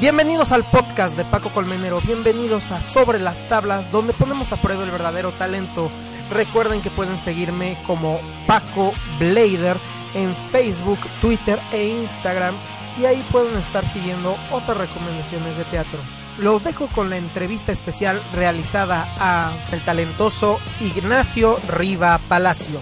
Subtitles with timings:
[0.00, 4.82] Bienvenidos al podcast de Paco Colmenero, bienvenidos a Sobre las Tablas, donde ponemos a prueba
[4.82, 5.90] el verdadero talento.
[6.30, 9.76] Recuerden que pueden seguirme como Paco Blader
[10.14, 12.54] en Facebook, Twitter e Instagram
[12.98, 16.00] y ahí pueden estar siguiendo otras recomendaciones de teatro.
[16.38, 22.80] Los dejo con la entrevista especial realizada a el talentoso Ignacio Riva Palacio.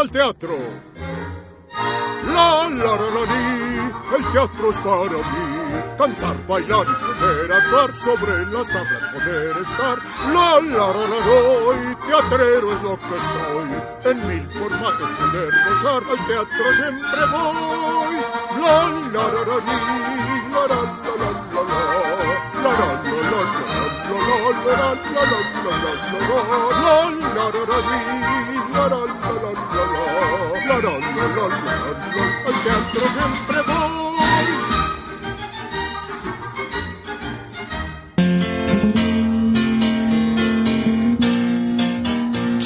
[0.00, 0.54] Al teatro!
[2.24, 3.46] La, la, la, la, li,
[4.16, 5.46] el teatro es para mí.
[5.96, 9.98] Cantar, bailar y poder actuar sobre las tablas, poder estar.
[10.32, 13.70] La, la, la, la, la, y teatrero es lo que soy.
[14.10, 18.14] En mil formatos poder gozar, al teatro siempre voy.
[18.60, 18.76] La,
[19.12, 19.80] la, la, la, la,
[20.52, 21.80] la, la, la, la, la.
[22.56, 23.64] La, la, la, la, la, la,
[24.12, 25.30] la, la, la, la, la,
[25.64, 26.05] la, la,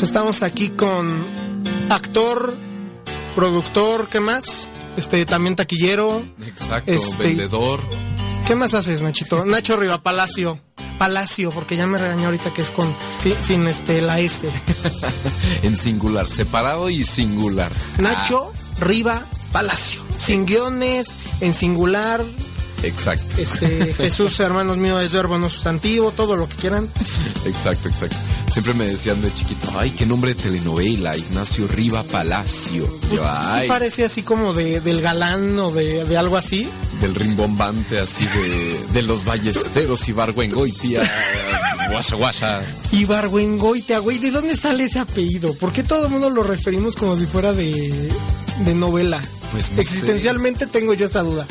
[0.00, 1.26] pues estamos aquí con
[1.90, 2.56] actor,
[3.34, 4.70] productor, ¿qué más?
[4.96, 6.24] Este, también taquillero.
[6.46, 7.80] Exacto, este, vendedor.
[8.48, 9.44] ¿Qué más haces, Nachito?
[9.44, 10.58] Nacho Rivapalacio.
[11.00, 11.50] Palacio.
[11.50, 14.46] Porque ya me regañó ahorita que es con sí, sin este la S.
[15.62, 17.72] En singular, separado y singular.
[17.96, 20.02] Nacho Riva Palacio.
[20.18, 22.49] Sin guiones, en singular, Ah,
[22.82, 26.88] exacto, este Jesús, hermanos míos, es verbo no sustantivo, todo lo que quieran.
[27.44, 28.16] exacto, exacto.
[28.50, 32.84] Siempre me decían de chiquito, ay, qué nombre de telenovela, Ignacio Riva Palacio.
[33.12, 36.68] Yo, ¿Sí ay, parece así como de, del galán o de, de algo así?
[37.00, 41.00] del rimbombante así de, de los ballesteros y Barguengoitia,
[41.90, 42.62] guasha guasha.
[42.92, 45.54] Ibargüengoitia, güey, ¿de dónde sale ese apellido?
[45.54, 48.10] ¿Por qué todo el mundo lo referimos como si fuera de,
[48.66, 49.20] de novela?
[49.50, 49.80] Pues no sé.
[49.80, 51.46] Existencialmente tengo yo esa duda.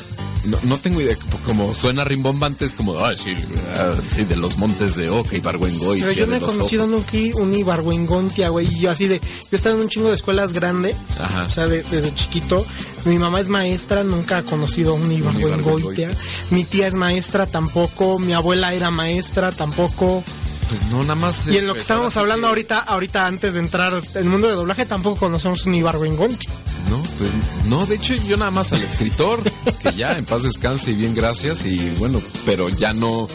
[0.46, 3.36] No, no tengo idea, como suena rimbombante, es como, ay, sí,
[3.76, 6.06] ah, sí, de los montes de Oca y Barguengoitia.
[6.08, 8.68] Pero yo no he conocido nunca un Ibargüengoitia, güey.
[8.74, 11.44] Y yo así de, yo he estado en un chingo de escuelas grandes, Ajá.
[11.46, 12.66] o sea, de- desde chiquito.
[13.06, 15.10] Mi mamá es maestra, nunca ha conocido un.
[15.12, 16.16] Ibargüengoitia.
[16.52, 18.20] Mi tía es maestra, tampoco.
[18.20, 20.24] Mi abuela era maestra, tampoco.
[20.70, 21.48] Pues no, nada más.
[21.48, 24.48] Y en lo que estábamos hablando que- ahorita, ahorita antes de entrar en el mundo
[24.48, 26.50] de doblaje, tampoco conocemos un Ibargüengoitia.
[26.90, 27.32] No, pues
[27.66, 29.42] no, de hecho yo nada más al escritor,
[29.84, 33.28] que ya en paz descanse y bien gracias, y bueno, pero ya no,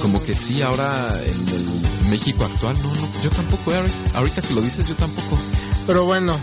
[0.00, 3.82] como que sí, ahora en el México actual, no, no, yo tampoco, eh,
[4.14, 5.38] ahorita que lo dices, yo tampoco.
[5.86, 6.38] Pero bueno,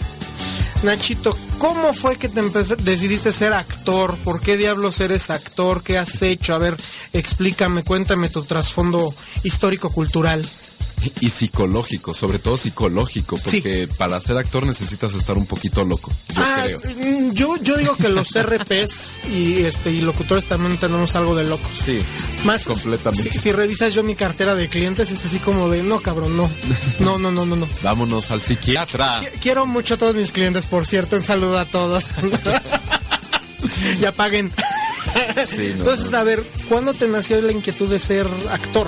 [0.84, 4.16] Nachito, ¿cómo fue que te decidiste ser actor?
[4.23, 5.84] ¿Por qué diablos eres actor?
[5.84, 6.53] ¿Qué has hecho?
[6.53, 6.78] A ver,
[7.12, 9.13] explícame, cuéntame tu trasfondo
[9.44, 10.45] histórico-cultural.
[11.22, 16.42] Y psicológico, sobre todo psicológico, porque para ser actor necesitas estar un poquito loco, yo
[16.42, 16.80] Ah, creo.
[16.80, 21.46] mm, yo, yo digo que los RPs y este y locutores también tenemos algo de
[21.46, 21.70] locos.
[21.84, 22.02] Sí,
[22.44, 23.32] Más completamente.
[23.32, 26.50] Si, si revisas yo mi cartera de clientes, es así como de no, cabrón, no.
[27.00, 27.68] No, no, no, no, no.
[27.84, 29.22] Vámonos al psiquiatra.
[29.22, 32.08] Qui- Quiero mucho a todos mis clientes, por cierto, un saludo a todos.
[34.02, 34.52] ya paguen.
[35.48, 36.18] Sí, no, Entonces, no.
[36.18, 38.88] a ver, ¿cuándo te nació la inquietud de ser actor?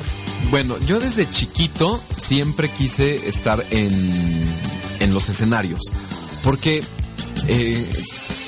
[0.51, 4.53] Bueno, yo desde chiquito siempre quise estar en,
[5.00, 5.81] en los escenarios,
[6.44, 6.84] porque
[7.47, 7.89] eh,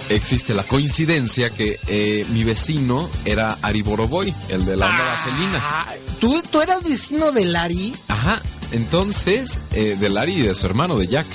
[0.10, 5.60] existe la coincidencia que eh, mi vecino era Ari Boroboy, el de la onda vaselina.
[5.62, 5.86] Ah,
[6.20, 8.42] ¿tú, tú eras vecino de Lari, Ajá,
[8.74, 11.28] entonces, eh, de Ari y de su hermano, de Jack.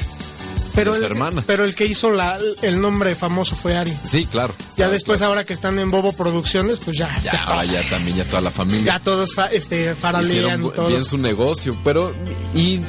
[0.79, 1.43] Pero, el, hermana.
[1.47, 3.93] pero el que hizo la, el nombre famoso fue Ari.
[4.05, 4.55] Sí, claro.
[4.59, 5.33] Ya Claro, después, claro.
[5.33, 8.41] ahora que están en Bobo Producciones, pues ya, Ya, ya, ahora ya también, ya toda
[8.43, 8.95] la familia.
[8.95, 10.89] ya todos fa- este, faralean todo.
[10.89, 12.15] bien su negocio, pero
[12.55, 12.81] y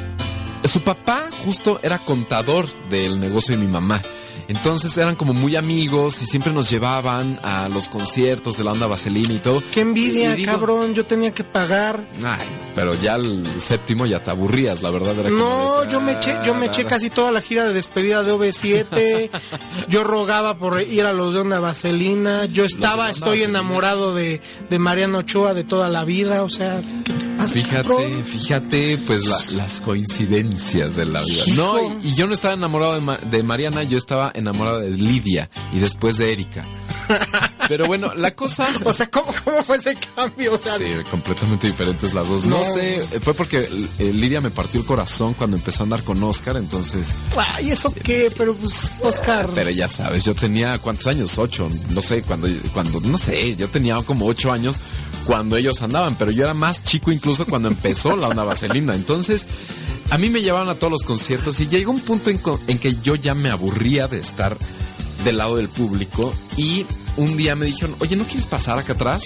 [0.65, 4.01] su papá justo era contador del negocio de mi mamá.
[4.49, 8.87] Entonces eran como muy amigos y siempre nos llevaban a los conciertos de la onda
[8.87, 9.61] vaselina y todo.
[9.71, 12.03] Qué envidia, digo, cabrón, yo tenía que pagar.
[12.25, 16.13] Ay, pero ya el séptimo ya te aburrías, la verdad era No, de, yo me
[16.13, 16.95] eché, yo me ah, eché nada.
[16.95, 19.29] casi toda la gira de despedida de OV7.
[19.87, 22.45] yo rogaba por ir a los de Onda Vaselina.
[22.45, 23.59] Yo estaba, estoy Vaselina.
[23.59, 26.41] enamorado de, de Mariano Ochoa de toda la vida.
[26.41, 28.23] O sea, ¿qué te Fíjate, cabrón?
[28.25, 31.43] fíjate, pues la- las coincidencias de la vida.
[31.47, 31.55] Hijo.
[31.55, 34.91] No, y, y yo no estaba enamorado de, Ma- de Mariana, yo estaba enamorado de
[34.91, 36.63] Lidia y después de Erika.
[37.69, 38.67] Pero bueno, la cosa...
[38.85, 40.53] O sea, ¿cómo, ¿cómo fue ese cambio?
[40.53, 42.43] O sea, Sí, completamente diferentes las dos.
[42.45, 42.63] No, No.
[42.65, 43.59] sé, fue porque
[43.99, 47.15] eh, Lidia me partió el corazón cuando empezó a andar con Oscar, entonces...
[47.37, 48.31] ay, ¿eso qué?
[48.35, 49.49] Pero pues, Oscar.
[49.53, 51.37] Pero ya sabes, yo tenía, ¿cuántos años?
[51.37, 54.77] Ocho, no sé, cuando, cuando, no sé, yo tenía como ocho años
[55.25, 58.95] cuando ellos andaban, pero yo era más chico incluso cuando empezó la onda vaselina.
[58.95, 59.47] Entonces,
[60.09, 62.95] a mí me llevaban a todos los conciertos y llegó un punto en, en que
[63.03, 64.57] yo ya me aburría de estar
[65.23, 66.85] del lado del público y
[67.19, 69.23] un día me dijeron, oye, ¿no quieres pasar acá atrás?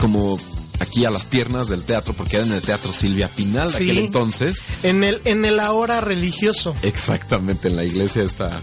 [0.00, 0.38] Como
[0.80, 3.84] aquí a las piernas del teatro, porque era en el Teatro Silvia Pinal de Sí.
[3.84, 4.62] aquel entonces.
[4.82, 6.74] En el, en el ahora religioso.
[6.82, 8.58] Exactamente, en la iglesia esta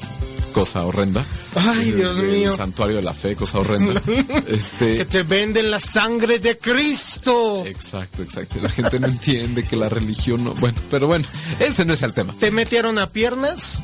[0.53, 1.23] cosa horrenda.
[1.55, 2.55] Ay, El- Dios el mío.
[2.57, 4.01] santuario de la fe, cosa horrenda.
[4.05, 4.25] Que
[4.55, 7.63] este, te venden la sangre de Cristo.
[7.67, 8.57] exacto, exacto.
[8.63, 10.55] La gente no entiende que la religión no.
[10.55, 11.25] Bueno, pero bueno,
[11.59, 12.33] ese no es el tema.
[12.39, 13.83] Te metieron a piernas.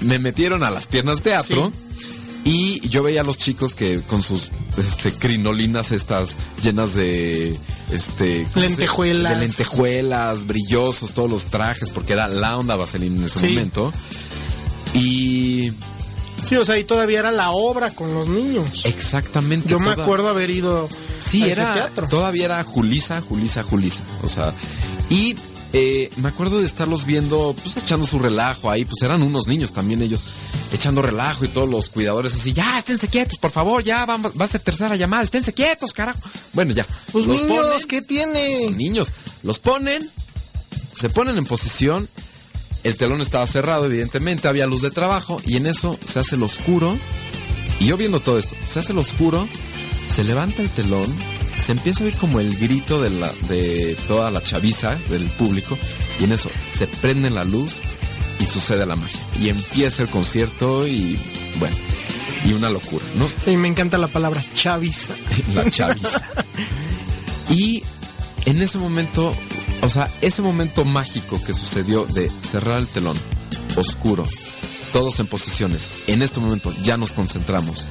[0.00, 1.70] Me metieron a las piernas teatro.
[2.44, 7.58] Y yo veía a los chicos que con sus este, crinolinas estas llenas de
[7.90, 9.32] este ¿cómo se- Lentejuelas.
[9.34, 13.46] de lentejuelas, brillosos, todos los trajes, porque era la onda vaselina en ese Sí.
[13.48, 13.92] momento.
[14.94, 15.72] Y
[16.44, 18.82] Sí, o sea, y todavía era la obra con los niños.
[18.84, 19.68] exactamente.
[19.70, 20.88] Yo me acuerdo haber ido
[21.18, 21.72] Sí, a ese era.
[21.74, 22.08] teatro.
[22.08, 24.02] Todavía era Julisa, Julisa, Julisa.
[24.22, 24.52] O sea,
[25.08, 25.34] y
[25.76, 29.72] eh, me acuerdo de estarlos viendo, pues echando su relajo ahí, pues eran unos niños
[29.72, 30.24] también ellos,
[30.72, 34.44] echando relajo y todos los cuidadores así, ya, esténse quietos, por favor, ya va, va
[34.44, 36.20] a ser tercera llamada, esténse quietos, carajo.
[36.52, 36.86] Bueno, ya.
[37.10, 38.70] Pues los niños, ponen, ¿qué tiene?
[38.70, 39.12] niños,
[39.42, 40.08] los ponen,
[40.94, 42.08] se ponen en posición,
[42.84, 46.46] el telón estaba cerrado, evidentemente, había luz de trabajo, y en eso se hace lo
[46.46, 46.96] oscuro,
[47.80, 49.48] y yo viendo todo esto, se hace lo oscuro,
[50.08, 51.12] se levanta el telón,
[51.64, 55.78] se empieza a oír como el grito de, la, de toda la chaviza del público,
[56.20, 57.80] y en eso se prende la luz
[58.38, 59.20] y sucede la magia.
[59.40, 61.18] Y empieza el concierto y,
[61.58, 61.74] bueno,
[62.44, 63.26] y una locura, ¿no?
[63.50, 65.14] Y me encanta la palabra chaviza.
[65.54, 66.22] la chaviza.
[67.48, 67.82] Y
[68.44, 69.34] en ese momento,
[69.80, 73.16] o sea, ese momento mágico que sucedió de cerrar el telón,
[73.76, 74.24] oscuro,
[74.92, 77.86] todos en posiciones, en este momento ya nos concentramos,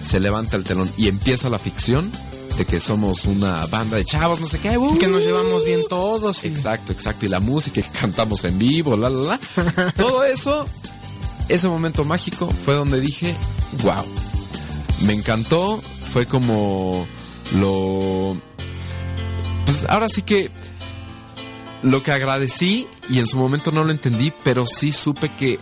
[0.00, 2.12] se levanta el telón y empieza la ficción
[2.58, 5.82] de que somos una banda de chavos, no sé qué, uh, Que nos llevamos bien
[5.88, 6.44] todos.
[6.44, 7.26] y- Exacto, exacto.
[7.26, 9.92] Y la música que cantamos en vivo, la, la, la.
[9.96, 10.66] Todo eso,
[11.48, 13.34] ese momento mágico fue donde dije,
[13.82, 14.04] wow.
[15.04, 15.82] Me encantó.
[16.12, 17.06] Fue como
[17.56, 18.40] lo...
[19.66, 20.50] Pues ahora sí que
[21.82, 25.58] lo que agradecí y en su momento no lo entendí, pero sí supe que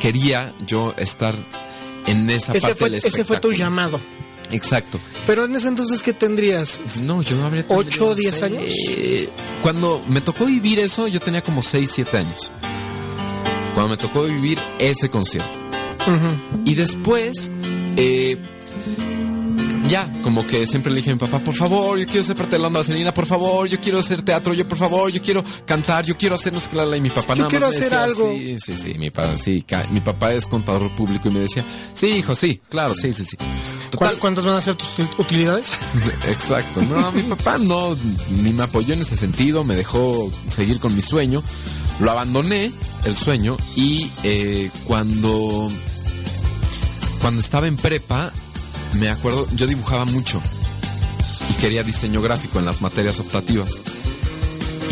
[0.00, 1.34] quería yo estar
[2.06, 3.56] en esa Ese parte fue, del ese fue tu espectáculo.
[3.56, 4.00] llamado.
[4.50, 4.98] Exacto.
[5.26, 6.80] Pero en ese entonces, ¿qué tendrías?
[7.04, 8.72] No, yo no habría tenido, ¿Ocho, no diez sé, años?
[9.62, 12.52] Cuando me tocó vivir eso, yo tenía como 6, 7 años.
[13.74, 15.50] Cuando me tocó vivir ese concierto.
[16.64, 17.50] Y después,
[17.96, 18.38] eh,
[19.88, 22.52] ya, como que siempre le dije a mi papá, por favor, yo quiero ser parte
[22.56, 25.42] de la onda vaselina, por favor, yo quiero hacer teatro, yo por favor, yo quiero
[25.66, 28.04] cantar, yo quiero hacer la, la", y mi papá Yo nada quiero más hacer decía,
[28.04, 28.32] algo.
[28.32, 31.64] Sí, sí, sí, mi papá, sí, mi papá es contador público y me decía,
[31.94, 33.36] sí, hijo, sí, claro, sí, sí, sí.
[33.36, 34.88] Total, ¿Cuál- ¿Cuántas van a ser tus
[35.18, 35.72] utilidades?
[36.28, 36.82] Exacto.
[36.82, 37.96] No, mi papá no,
[38.42, 41.42] ni me apoyó en ese sentido, me dejó seguir con mi sueño.
[42.00, 42.70] Lo abandoné,
[43.04, 45.68] el sueño, y eh, cuando,
[47.20, 48.32] cuando estaba en prepa,
[48.98, 50.40] me acuerdo, yo dibujaba mucho
[51.50, 53.80] y quería diseño gráfico en las materias optativas.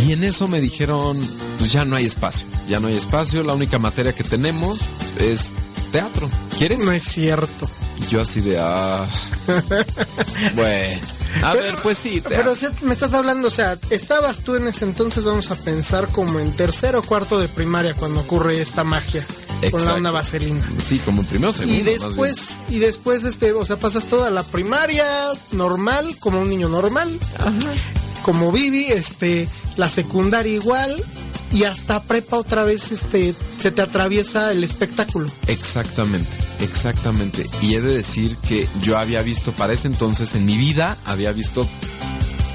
[0.06, 1.18] Y en eso me dijeron,
[1.58, 4.78] pues ya no hay espacio, ya no hay espacio, la única materia que tenemos
[5.18, 5.50] es
[5.90, 6.28] teatro.
[6.58, 6.78] ¿Quieres?
[6.78, 7.68] No es cierto.
[8.00, 9.06] Y Yo así de, ah,
[10.54, 11.00] bueno,
[11.42, 14.66] a ver, pues sí, te Pero sí, me estás hablando, o sea, estabas tú en
[14.66, 18.84] ese entonces, vamos a pensar como en tercero o cuarto de primaria cuando ocurre esta
[18.84, 19.25] magia
[19.70, 20.62] con la onda vaselina.
[20.78, 21.78] sí, como en primero segundo.
[21.78, 25.06] Y después, y después, este, o sea, pasas toda la primaria
[25.52, 27.18] normal, como un niño normal,
[28.26, 31.00] como Vivi, este, la secundaria igual,
[31.52, 35.30] y hasta prepa otra vez, este, se te atraviesa el espectáculo.
[35.47, 37.47] Exactamente, exactamente.
[37.62, 41.30] Y he de decir que yo había visto, para ese entonces, en mi vida, había
[41.30, 41.68] visto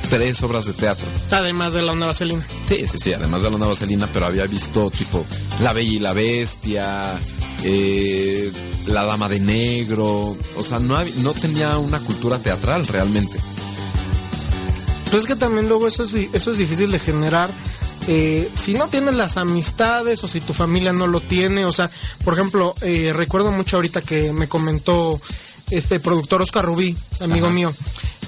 [0.10, 1.08] tres obras de teatro.
[1.32, 2.46] Además de la onda vaselina.
[2.68, 5.26] Sí, sí, sí, además de la Nueva Vaselina, pero había visto tipo
[5.62, 7.18] La Bella y la Bestia,
[7.64, 8.52] eh,
[8.88, 13.40] La Dama de Negro, o sea, no, no tenía una cultura teatral realmente.
[15.12, 17.52] Pero es que también luego eso es, eso es difícil de generar.
[18.08, 21.92] eh, si no tienes las amistades o si tu familia no lo tiene, o sea,
[22.24, 25.20] por ejemplo, eh, recuerdo mucho ahorita que me comentó
[25.70, 27.56] este productor Oscar Rubí, amigo Ajá.
[27.56, 27.74] mío,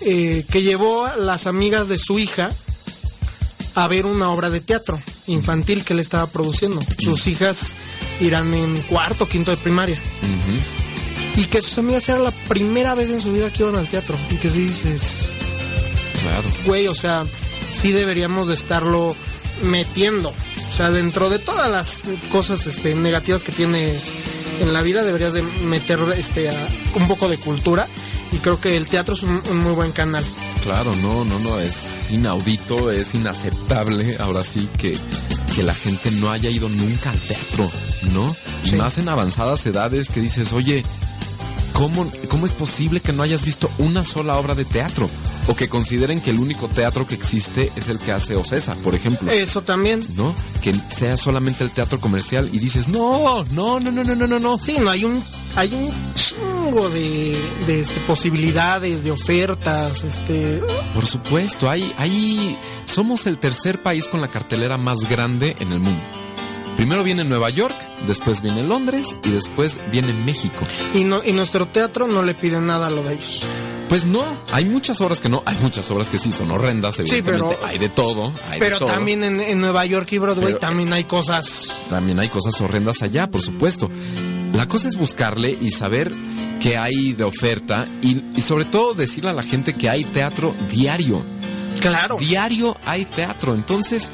[0.02, 2.52] eh, que llevó a las amigas de su hija
[3.75, 6.80] a ver una obra de teatro infantil que él estaba produciendo.
[7.00, 7.74] Sus hijas
[8.22, 10.00] irán en cuarto, quinto de primaria.
[11.36, 14.16] Y que sus amigas era la primera vez en su vida que iban al teatro.
[14.30, 15.30] Y que si dices,
[16.24, 16.44] claro.
[16.65, 17.24] güey, o sea,
[17.72, 19.15] sí deberíamos de estarlo
[19.63, 20.30] metiendo.
[20.30, 22.01] O sea, dentro de todas las
[22.32, 24.12] cosas este, negativas que tienes
[24.60, 27.88] en la vida, deberías de meter este, a- un poco de cultura.
[28.32, 30.24] Y creo que el teatro es un, un muy buen canal.
[30.63, 34.98] Claro, no, no, no, es inaudito, es inaceptable, ahora sí que
[35.53, 37.70] que la gente no haya ido nunca al teatro,
[38.12, 38.36] ¿no?
[38.65, 38.75] Y Sí.
[38.75, 40.84] más en avanzadas edades que dices, oye,
[41.74, 45.10] ¿cómo, ¿cómo es posible que no hayas visto una sola obra de teatro?
[45.48, 48.96] O que consideren que el único teatro que existe es el que hace Ocesa, por
[48.96, 49.30] ejemplo.
[49.32, 50.01] Eso también.
[50.15, 50.34] ¿No?
[50.62, 54.39] Que sea solamente el teatro comercial y dices, no, no, no, no, no, no, no,
[54.39, 54.58] no.
[54.58, 55.22] Sí, no, hay un,
[55.56, 57.38] hay un chingo de,
[57.68, 60.62] de este, posibilidades, de ofertas, este...
[60.94, 65.80] Por supuesto, hay, hay, somos el tercer país con la cartelera más grande en el
[65.80, 66.01] mundo.
[66.77, 67.75] Primero viene Nueva York,
[68.08, 70.65] después viene Londres y después viene México.
[70.94, 73.42] Y, no, y nuestro teatro no le pide nada a lo de ellos.
[73.89, 77.56] Pues no, hay muchas obras que no, hay muchas obras que sí son horrendas, evidentemente.
[77.60, 78.89] pero- hay de todo, hay de Pero todo.
[78.89, 81.68] también en, en Nueva York y Broadway Pero- también hay cosas...
[81.89, 83.89] También hay cosas horrendas allá, por supuesto.
[84.53, 86.12] La cosa es buscarle y saber
[86.60, 90.56] qué hay de oferta y, y sobre todo decirle a la gente que hay teatro
[90.72, 91.24] diario.
[91.80, 92.18] Claro.
[92.18, 93.53] Diario hay teatro.
[93.53, 94.10] Entonces,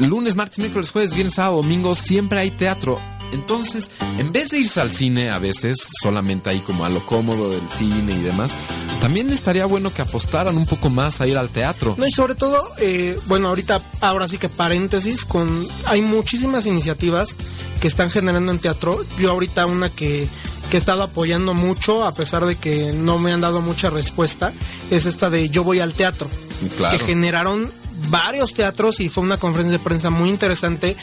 [0.00, 2.98] lunes, martes, miércoles, jueves, viernes, sábado, domingo, siempre hay teatro.
[3.32, 7.48] Entonces, en vez de irse al cine a veces, solamente ahí como a lo cómodo
[7.50, 8.52] del cine y demás,
[9.00, 11.94] también estaría bueno que apostaran un poco más a ir al teatro.
[11.96, 17.36] No, y sobre todo, eh, bueno, ahorita, ahora sí que paréntesis, con hay muchísimas iniciativas
[17.80, 19.00] que están generando en teatro.
[19.18, 20.28] Yo ahorita una que,
[20.70, 24.52] que he estado apoyando mucho, a pesar de que no me han dado mucha respuesta,
[24.90, 26.28] es esta de Yo voy al teatro,
[26.76, 26.98] Claro.
[26.98, 27.70] que generaron
[28.08, 30.96] varios teatros y fue una conferencia de prensa muy interesante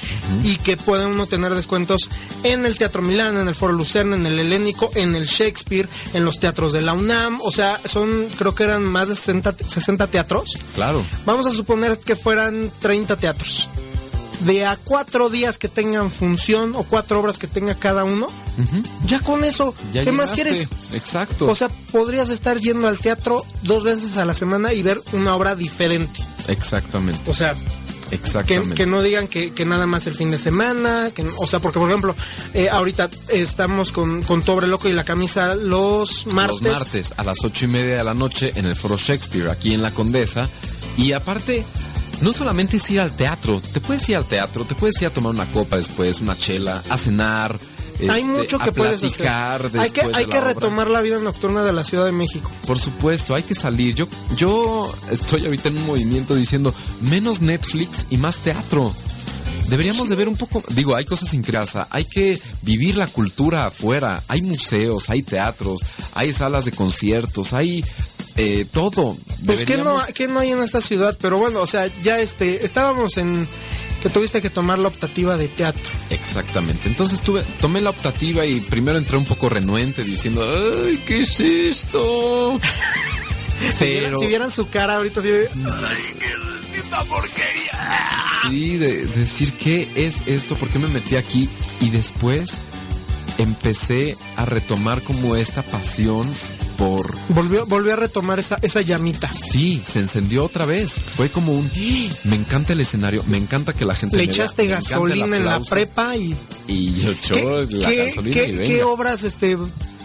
[0.44, 2.10] y que puede uno tener descuentos
[2.44, 6.26] en el Teatro Milán, en el Foro Lucerna, en el Helénico, en el Shakespeare, en
[6.26, 10.08] los teatros de la UNAM, o sea, son creo que eran más de 60, 60
[10.08, 10.54] teatros.
[10.76, 11.04] Claro.
[11.26, 13.70] Vamos a suponer que fueran 30 teatros.
[14.42, 18.30] De a cuatro días que tengan función o cuatro obras que tenga cada uno,
[19.06, 20.70] Ya con eso, Ya ¿qué más quieres?
[20.94, 21.48] Exacto.
[21.48, 25.36] O sea, podrías estar yendo al teatro dos veces a la semana y ver una
[25.36, 26.22] obra diferente.
[26.48, 27.30] Exactamente.
[27.30, 27.56] O sea,
[28.10, 28.76] que, Exactamente.
[28.76, 31.80] que no digan que, que nada más el fin de semana, que, o sea, porque
[31.80, 32.16] por ejemplo,
[32.54, 36.62] eh, ahorita estamos con, con Tobre Loco y la camisa los martes.
[36.62, 39.74] Los martes a las ocho y media de la noche en el Foro Shakespeare, aquí
[39.74, 40.50] en La Condesa.
[40.98, 41.66] Y aparte,
[42.22, 45.12] no solamente es ir al teatro, te puedes ir al teatro, te puedes ir a
[45.12, 47.58] tomar una copa después, una chela, a cenar.
[48.08, 49.28] Hay este, mucho que puedes hacer.
[49.28, 50.54] Hay que, después hay de que la obra.
[50.54, 52.50] retomar la vida nocturna de la Ciudad de México.
[52.66, 53.96] Por supuesto, hay que salir.
[53.96, 58.94] Yo, yo estoy ahorita en un movimiento diciendo menos Netflix y más teatro.
[59.68, 63.68] Deberíamos de ver un poco, digo, hay cosas sin casa, hay que vivir la cultura
[63.68, 65.82] afuera, hay museos, hay teatros,
[66.16, 67.86] hay salas de conciertos, hay
[68.36, 69.16] eh, todo.
[69.46, 72.66] Pues que no, que no hay en esta ciudad, pero bueno, o sea, ya este,
[72.66, 73.48] estábamos en
[74.02, 75.82] que tuviste que tomar la optativa de teatro.
[76.10, 76.88] Exactamente.
[76.88, 80.44] Entonces tuve, tomé la optativa y primero entré un poco renuente diciendo,
[80.86, 82.60] ay, ¿qué es esto?
[83.78, 88.24] Si vieran, Pero si vieran su cara ahorita así de, ay, qué es esta porquería.
[88.48, 90.56] sí, de, de decir, ¿qué es esto?
[90.56, 91.50] ¿Por qué me metí aquí?
[91.82, 92.58] Y después
[93.44, 96.28] empecé a retomar como esta pasión
[96.78, 97.14] por...
[97.30, 99.32] Volvió, volvió a retomar esa, esa llamita.
[99.34, 100.92] Sí, se encendió otra vez.
[100.94, 101.70] Fue como un...
[102.24, 104.18] Me encanta el escenario, me encanta que la gente...
[104.18, 106.36] Le me echaste gasolina en la prepa y
[106.68, 109.58] Y yo echó ¿qué, la qué- gasolina qué- y qué obras este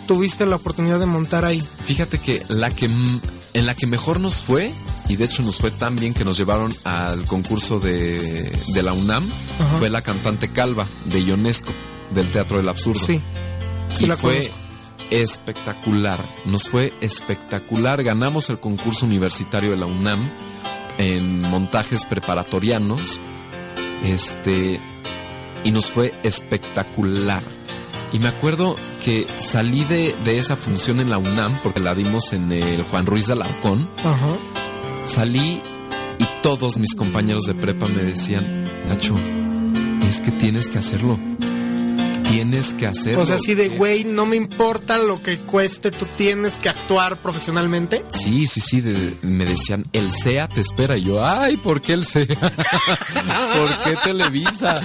[0.06, 1.62] tuviste la oportunidad de montar ahí?
[1.86, 2.86] Fíjate que la que
[3.54, 4.72] en la que mejor nos fue,
[5.08, 8.92] y de hecho nos fue tan bien que nos llevaron al concurso de, de la
[8.92, 9.24] UNAM,
[9.60, 9.78] Ajá.
[9.78, 11.72] fue la cantante Calva de Ionesco,
[12.14, 13.00] del Teatro del Absurdo.
[13.00, 13.20] Sí.
[13.92, 14.54] Sí y la fue conozco.
[15.10, 18.02] espectacular, nos fue espectacular.
[18.02, 20.18] Ganamos el concurso universitario de la UNAM
[20.98, 23.20] en montajes preparatorianos.
[24.04, 24.80] Este
[25.64, 27.42] y nos fue espectacular.
[28.12, 32.32] Y me acuerdo que salí de, de esa función en la UNAM, porque la dimos
[32.32, 33.88] en el Juan Ruiz de Alarcón.
[34.04, 34.36] Ajá.
[35.04, 35.60] Salí
[36.18, 39.16] y todos mis compañeros de prepa me decían, Nacho,
[40.08, 41.18] es que tienes que hacerlo.
[42.30, 43.22] Tienes que hacerlo.
[43.22, 46.68] O sea, así de, Que- güey, no me importa lo que cueste, tú tienes que
[46.68, 48.04] actuar profesionalmente.
[48.08, 50.96] Sí, sí, sí, de- me decían, el SEA te espera.
[50.96, 52.26] Y yo, ay, ¿por qué el SEA?
[52.36, 54.80] ¿Por qué Televisa?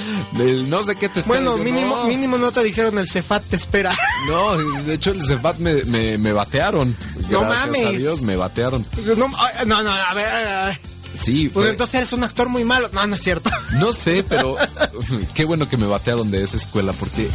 [0.67, 1.39] No sé qué te espera.
[1.41, 2.05] Bueno, yo, mínimo, no.
[2.05, 3.95] mínimo no te dijeron el Cefat te espera.
[4.27, 6.95] No, de hecho el Cefat me, me, me batearon.
[7.29, 7.85] No Gracias mames.
[7.85, 8.85] a Dios me batearon.
[9.17, 10.27] No, ay, no, no, a ver.
[10.27, 10.79] a ver.
[11.13, 12.89] Sí, Pues entonces eres un actor muy malo.
[12.93, 13.49] No, no es cierto.
[13.73, 14.55] no sé, pero
[15.33, 17.29] qué bueno que me batearon de esa escuela porque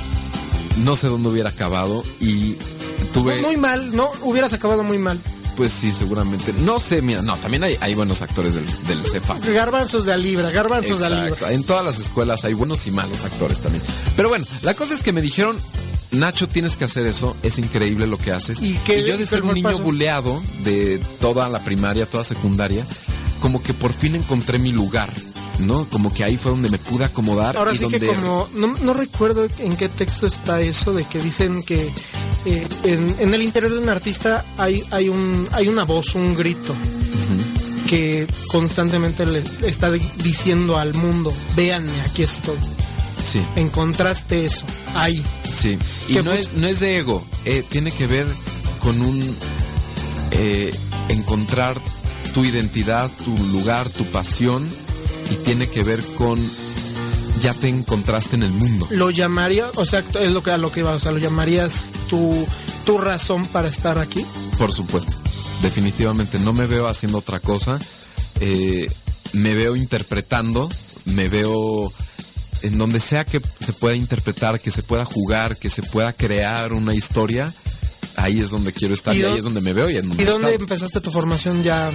[0.84, 2.56] no sé dónde hubiera acabado y
[3.12, 3.40] tuve...
[3.42, 5.18] Muy mal, no, hubieras acabado muy mal.
[5.56, 6.52] Pues sí, seguramente.
[6.64, 9.54] No sé, mira, no, también hay, hay buenos actores del, del.
[9.54, 11.52] Garbanzos de a libra, garbanzos de a libra.
[11.52, 13.84] En todas las escuelas hay buenos y malos actores también.
[14.16, 15.56] Pero bueno, la cosa es que me dijeron,
[16.10, 18.60] Nacho, tienes que hacer eso, es increíble lo que haces.
[18.62, 19.82] ¿Y qué- yo de ser un niño paso?
[19.84, 22.84] buleado de toda la primaria, toda secundaria,
[23.44, 25.12] como que por fin encontré mi lugar.
[25.58, 25.84] ¿no?
[25.84, 27.56] Como que ahí fue donde me pude acomodar.
[27.58, 28.00] Ahora y sí donde...
[28.00, 31.90] que como, no, no recuerdo en qué texto está eso de que dicen que
[32.46, 36.34] eh, en, en el interior de un artista hay, hay, un, hay una voz, un
[36.34, 36.74] grito
[37.88, 42.56] que constantemente le está di- diciendo al mundo, véanme, aquí estoy.
[43.22, 45.22] Sí, Encontraste eso, ahí.
[45.48, 45.78] sí.
[46.08, 48.26] Y no pues- es, no es de ego, eh, tiene que ver
[48.80, 49.36] con un
[50.32, 50.74] eh,
[51.10, 51.80] encontrar
[52.34, 54.68] tu identidad, tu lugar, tu pasión
[55.30, 56.38] y tiene que ver con
[57.40, 58.86] ya te encontraste en el mundo.
[58.90, 61.92] Lo llamaría, o sea, es lo que a lo que iba, o sea, lo llamarías
[62.08, 62.46] tu,
[62.84, 64.24] tu razón para estar aquí.
[64.58, 65.14] Por supuesto,
[65.62, 67.78] definitivamente no me veo haciendo otra cosa.
[68.40, 68.90] Eh,
[69.32, 70.68] me veo interpretando,
[71.06, 71.92] me veo
[72.62, 76.72] en donde sea que se pueda interpretar, que se pueda jugar, que se pueda crear
[76.72, 77.52] una historia.
[78.24, 80.26] Ahí es donde quiero estar ¿Y ahí es donde me veo y en donde ¿Y
[80.26, 81.90] dónde empezaste tu formación ya?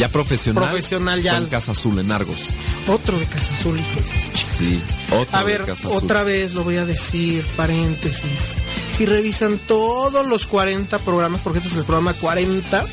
[0.00, 0.64] ya profesional.
[0.64, 1.34] profesional ya?
[1.34, 2.48] fue en Casa Azul en Argos.
[2.88, 4.02] Otro de Casa Azul, hijos.
[4.34, 6.02] Sí, otro A de ver, Casa Azul.
[6.02, 8.56] otra vez lo voy a decir, paréntesis.
[8.90, 12.84] Si revisan todos los 40 programas, porque este es el programa 40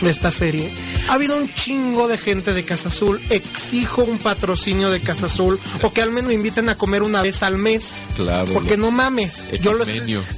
[0.00, 0.70] de esta serie,
[1.08, 3.20] ha habido un chingo de gente de Casa Azul.
[3.30, 7.22] Exijo un patrocinio de Casa Azul o que al menos me inviten a comer una
[7.22, 8.02] vez al mes.
[8.16, 8.52] Claro.
[8.52, 9.88] Porque no mames, yo los-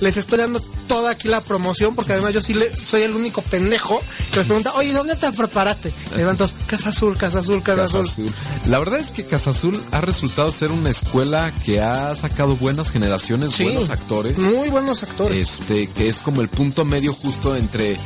[0.00, 3.42] les estoy dando toda aquí la promoción porque además yo sí le, soy el único
[3.42, 4.00] pendejo
[4.32, 5.92] que les pregunta, oye, ¿dónde te preparaste?
[6.12, 8.28] Le levanto, Casa Azul, Casa Azul, Casa, Casa Azul.
[8.28, 8.34] Azul.
[8.70, 12.90] La verdad es que Casa Azul ha resultado ser una escuela que ha sacado buenas
[12.90, 13.64] generaciones, Sí.
[13.64, 14.38] buenos actores.
[14.38, 15.36] Muy buenos actores.
[15.58, 17.96] Este, que es como el punto medio justo entre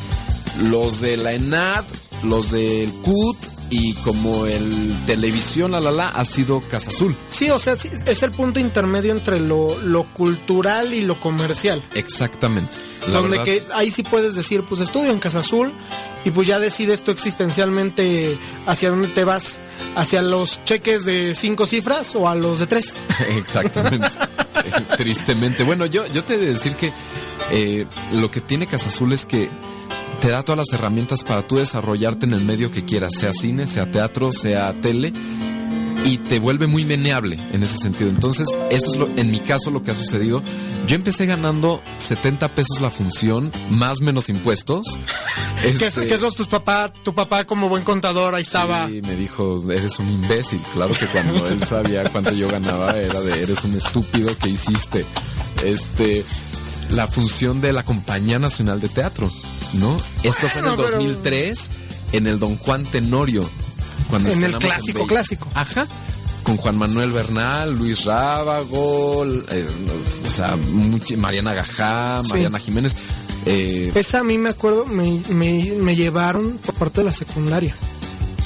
[0.60, 1.84] los de la ENAD,
[2.24, 3.36] los del CUT
[3.70, 7.16] y como el televisión, la la la, ha sido Casa Azul.
[7.28, 11.82] Sí, o sea, sí, es el punto intermedio entre lo, lo cultural y lo comercial.
[11.94, 12.70] Exactamente.
[13.08, 15.72] La donde verdad, que ahí sí puedes decir, pues estudio en Casa Azul
[16.24, 19.60] y pues ya decides tú existencialmente hacia dónde te vas,
[19.96, 23.00] hacia los cheques de cinco cifras o a los de tres.
[23.36, 24.08] Exactamente.
[24.98, 25.64] Tristemente.
[25.64, 26.92] Bueno, yo, yo te he de decir que
[27.50, 29.48] eh, lo que tiene Casa Azul es que
[30.22, 33.66] te da todas las herramientas para tú desarrollarte en el medio que quieras, sea cine,
[33.66, 35.12] sea teatro, sea tele,
[36.04, 38.08] y te vuelve muy meneable en ese sentido.
[38.08, 40.40] Entonces, eso es lo, en mi caso lo que ha sucedido.
[40.86, 44.86] Yo empecé ganando 70 pesos la función, más menos impuestos.
[45.62, 48.88] Este, que esos tus papá, tu papá como buen contador ahí estaba.
[48.88, 50.60] Sí, me dijo, eres un imbécil.
[50.72, 55.06] Claro que cuando él sabía cuánto yo ganaba era de, eres un estúpido que hiciste.
[55.64, 56.24] Este,
[56.90, 59.30] la función de la Compañía Nacional de Teatro,
[59.74, 59.96] ¿no?
[60.22, 61.70] Esto fue en el Bueno, pero- 2003,
[62.12, 63.48] en el Don Juan Tenorio.
[64.10, 65.48] Cuando En el clásico, clásico.
[65.54, 65.86] Ajá.
[66.42, 69.66] Con Juan Manuel Bernal, Luis Rábago, eh,
[70.26, 70.58] o sea,
[71.16, 72.30] Mariana Gajá, Sí.
[72.30, 72.94] Mariana Jiménez.
[73.46, 77.74] eh, Esa a mí me acuerdo, me, me, me llevaron por parte de la secundaria.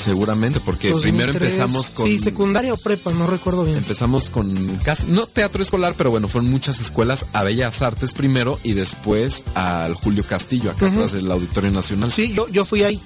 [0.07, 1.53] Seguramente, porque primero 2003.
[1.53, 2.07] empezamos con...
[2.07, 3.77] Sí, secundaria o prepa, no recuerdo bien.
[3.79, 8.59] Empezamos con casi, no teatro escolar, pero bueno, fueron muchas escuelas a Bellas Artes primero
[8.63, 12.11] y después al Julio Castillo, acá atrás del Auditorio Nacional.
[12.13, 13.01] Sí, yo, yo fui ahí.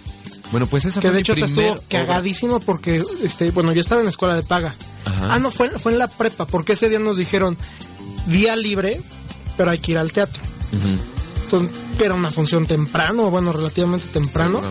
[0.51, 1.81] Bueno, pues esa Que fue de mi hecho estuvo obra.
[1.89, 4.75] cagadísimo porque, este, bueno, yo estaba en la escuela de paga.
[5.05, 5.35] Ajá.
[5.35, 7.57] Ah, no, fue, fue en la prepa, porque ese día nos dijeron
[8.27, 9.01] día libre,
[9.57, 10.43] pero hay que ir al teatro.
[10.73, 11.01] Entonces,
[11.99, 14.63] era una función temprano, bueno, relativamente temprano.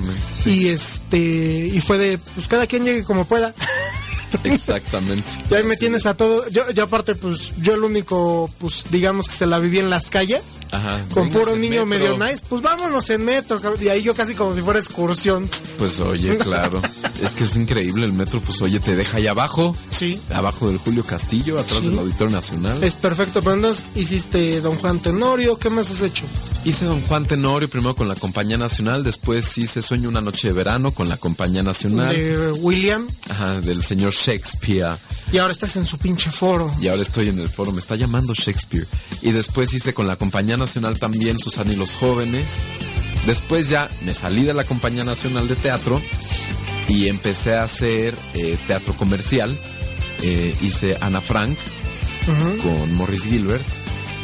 [0.43, 0.63] Sí.
[0.63, 3.53] Y este, y fue de, pues cada quien llegue como pueda.
[4.43, 5.27] Exactamente.
[5.49, 6.47] Y ahí me tienes a todo.
[6.49, 10.09] Yo, yo aparte, pues, yo el único, pues, digamos que se la viví en las
[10.09, 10.41] calles.
[10.71, 11.01] Ajá.
[11.13, 12.15] Con Vengas puro en niño metro.
[12.17, 13.81] medio nice, pues vámonos en metro, cabrón.
[13.83, 15.49] Y ahí yo casi como si fuera excursión.
[15.77, 16.81] Pues oye, claro.
[17.23, 20.19] es que es increíble el metro, pues oye, te deja ahí abajo, Sí.
[20.33, 21.89] abajo del Julio Castillo, atrás Sí.
[21.89, 22.83] del Auditorio Nacional.
[22.83, 26.25] Es perfecto, pero entonces hiciste Don Juan Tenorio, ¿qué más has hecho?
[26.65, 30.53] Hice Don Juan Tenorio primero con la Compañía Nacional, después hice Sueño una noche de
[30.53, 32.15] verano con la Compañía Nacional.
[32.15, 34.95] De William, Ajá, del señor Shakespeare.
[35.31, 36.73] Y ahora estás en su pinche foro.
[36.81, 38.87] Y ahora estoy en el foro, me está llamando Shakespeare.
[39.21, 42.59] Y después hice con la Compañía Nacional también Susana y los Jóvenes.
[43.25, 46.01] Después ya me salí de la Compañía Nacional de Teatro
[46.87, 49.55] y empecé a hacer eh, teatro comercial.
[50.23, 51.57] Eh, hice Ana Frank
[52.63, 53.63] con Morris Gilbert.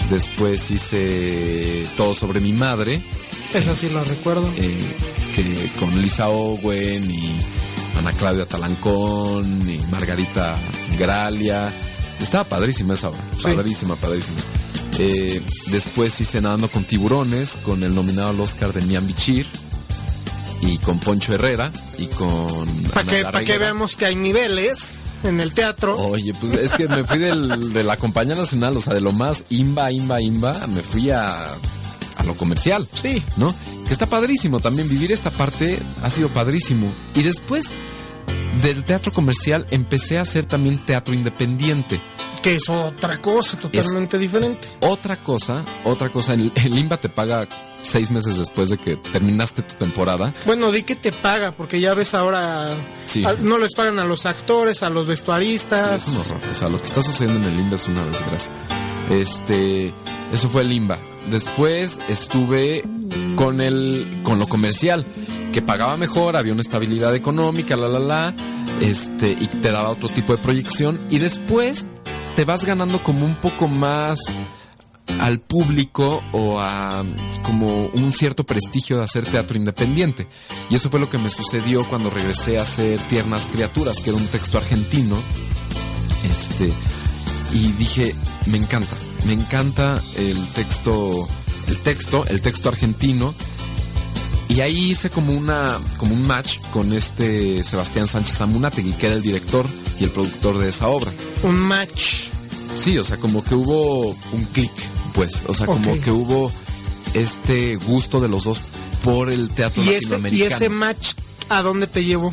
[0.10, 3.00] Después hice Todo sobre mi madre,
[3.54, 4.48] Esa sí la recuerdo.
[4.58, 4.78] eh,
[5.36, 7.32] que con Lisa Owen y
[7.98, 10.58] Ana Claudia Talancón y Margarita
[11.00, 11.72] Gralia.
[12.22, 13.44] Estaba padrísima esa obra, Sí.
[13.54, 14.38] padrísima, padrísima.
[15.00, 19.46] Eh, después hice Nadando con Tiburones, con el nominado al Oscar de Mian Bichir
[20.62, 22.66] y con Poncho Herrera y con...
[22.94, 25.98] Para que, pa' que veamos que hay niveles en el teatro.
[25.98, 29.12] Oye, pues es que me fui del- de la compañía nacional, o sea, de lo
[29.12, 31.46] más imba, imba, imba, me fui a,
[32.16, 32.88] a lo comercial.
[32.94, 33.22] Sí.
[33.36, 33.54] ¿no?
[33.88, 36.92] Que está padrísimo también, vivir esta parte ha sido padrísimo.
[37.14, 37.72] Y después
[38.62, 42.00] del teatro comercial empecé a hacer también teatro independiente.
[42.42, 44.68] Que es otra cosa totalmente diferente.
[44.82, 47.48] Otra cosa, otra cosa, el, el IMBA te paga
[47.82, 50.34] seis meses después de que terminaste tu temporada.
[50.46, 52.70] Bueno, di que te paga, porque ya ves ahora,
[53.08, 53.24] Sí.
[53.26, 56.08] a- no les pagan a los actores, a los Sí, vestuaristas.
[56.08, 56.40] es un horror.
[56.50, 58.52] O sea, lo que está sucediendo en el IMBA es una desgracia.
[59.10, 59.94] Este,
[60.34, 61.00] eso fue el IMBA.
[61.30, 62.84] Después estuve
[63.36, 65.06] con el, con lo comercial,
[65.54, 68.34] que pagaba mejor, había una estabilidad económica, la la la,
[68.82, 71.00] este, y te daba otro tipo de proyección.
[71.10, 71.86] Y después
[72.36, 74.20] te vas ganando como un poco más
[75.20, 77.04] al público o a
[77.44, 80.28] como un cierto prestigio de hacer teatro independiente.
[80.70, 84.20] Y eso fue lo que me sucedió cuando regresé a hacer Tiernas Criaturas, que era
[84.20, 85.16] un texto argentino.
[86.30, 86.72] Este,
[87.54, 88.14] y dije,
[88.48, 91.28] me encanta, me encanta el texto,
[91.68, 93.34] el texto, el texto argentino.
[94.48, 99.16] Y ahí hice como una, como un match con este Sebastián Sánchez Amunategui, que era
[99.16, 99.66] el director
[100.00, 101.12] y el productor de esa obra.
[101.44, 102.26] Un match.
[102.78, 104.72] Sí, o sea, como que hubo un clic,
[105.14, 105.44] pues.
[105.48, 106.52] O sea, como que hubo
[107.16, 108.62] este gusto de los dos
[109.04, 110.56] por el teatro Y ese, y latinoamericano.
[110.56, 111.14] ese match,
[111.50, 112.32] ¿a dónde te llevó?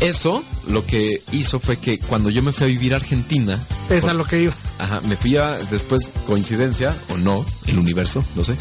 [0.00, 3.58] Eso lo que hizo fue que cuando yo me fui a vivir a Argentina,
[3.90, 4.54] Es a lo que iba.
[4.78, 8.54] Ajá, me fui a, después, coincidencia o no, el universo, no sé.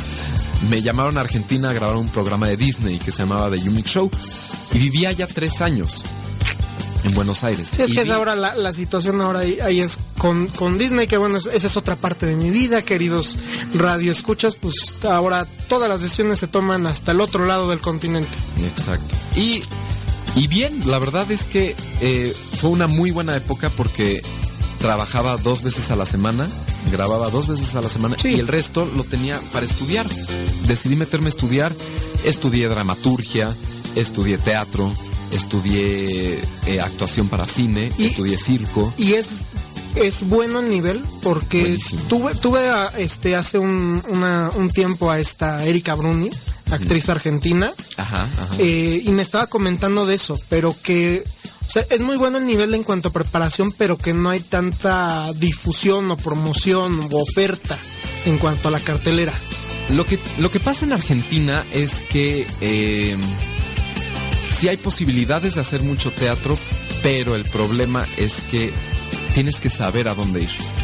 [0.70, 3.90] Me llamaron a Argentina a grabar un programa de Disney que se llamaba The Unique
[3.90, 4.10] Show.
[4.74, 6.04] Y vivía ya tres años
[7.04, 7.70] en Buenos Aires.
[7.76, 10.78] Sí, es Y que es ahora la, la situación ahora ahí, ahí es con, con
[10.78, 13.38] Disney, que bueno, es- esa es otra parte de mi vida, queridos
[13.76, 18.32] radioescuchas, pues ahora todas las decisiones se toman hasta el otro lado del continente.
[18.66, 19.16] Exacto.
[19.36, 19.62] Y,
[20.36, 24.22] y bien, la verdad es que eh, fue una muy buena época porque
[24.90, 26.48] trabajaba dos veces a la semana,
[26.92, 28.36] grababa dos veces a la semana Sí.
[28.36, 30.06] y el resto lo tenía para estudiar.
[30.68, 31.74] Decidí meterme a estudiar,
[32.24, 33.52] estudié dramaturgia,
[33.96, 34.94] estudié teatro,
[35.32, 38.94] estudié eh, actuación para cine, Y- estudié circo.
[38.96, 39.38] Y es,
[39.96, 42.02] es bueno el nivel porque Buenísimo.
[42.08, 46.30] tuve, tuve a, este, hace un, una- un tiempo a esta Erika Bruni,
[46.70, 48.56] actriz argentina, Ajá, ajá.
[48.60, 51.24] eh, y me estaba comentando de eso, pero que
[51.68, 54.40] o sea, es muy bueno el nivel en cuanto a preparación, pero que no hay
[54.40, 57.78] tanta difusión o promoción o oferta
[58.26, 59.34] en cuanto a la cartelera.
[59.90, 63.18] Lo que, lo que pasa en Argentina es que eh,
[64.48, 66.58] sí hay posibilidades de hacer mucho teatro,
[67.04, 68.72] pero el problema es que
[69.34, 70.75] tienes que saber a dónde ir.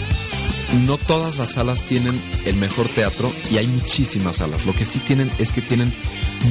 [0.86, 4.66] No todas las salas tienen el mejor teatro y hay muchísimas salas.
[4.66, 5.94] Lo que sí tienen es que tienen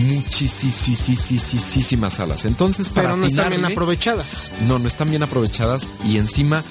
[0.09, 2.45] muchísimas salas.
[2.45, 4.53] Entonces, para Pero no están bien aprovechadas.
[4.67, 6.63] no, no están bien aprovechadas y encima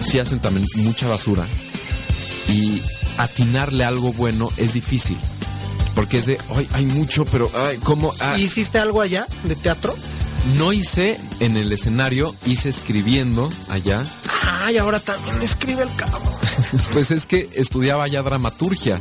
[0.00, 1.44] sí hacen también mucha basura.
[2.48, 2.82] Y
[3.18, 5.18] atinarle algo bueno es difícil.
[5.94, 8.14] Porque es de, ay, hay mucho, pero, ay, ¿cómo?
[8.20, 9.94] Ah, ¿Hiciste algo allá de teatro?
[10.56, 14.04] No hice en el escenario, hice escribiendo allá.
[14.62, 16.20] Ay, ahora también escribe el cabo.
[16.92, 18.98] Pues es que estudiaba ya dramaturgia.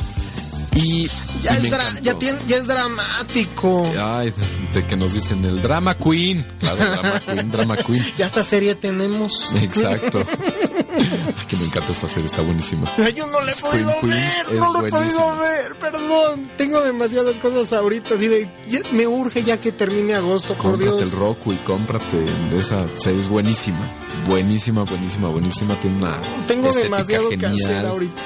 [0.76, 1.08] Y,
[1.42, 3.92] Ya, y es, dra- ya, tiene- ya es dramático.
[4.00, 4.32] Ay,
[4.74, 6.46] de, de que nos dicen el drama queen.
[6.60, 8.06] Claro, drama queen, drama queen.
[8.20, 9.52] Ya esta serie tenemos.
[9.56, 10.24] Exacto.
[11.38, 12.84] Ay, que me encanta esa serie, está buenísima.
[13.16, 16.50] Yo no la he Scream podido Queens ver, es no lo he podido ver, perdón.
[16.58, 18.50] Tengo demasiadas cosas ahorita, así de,
[18.92, 21.20] me urge ya que termine agosto, por Cómprate el Dios.
[21.20, 22.18] Roku y cómprate
[22.52, 23.80] de esa serie, es buenísima.
[24.28, 25.76] Buenísima, buenísima, buenísima.
[25.80, 26.22] Tiene una.
[26.48, 28.22] Tengo demasiado que hacer ahorita.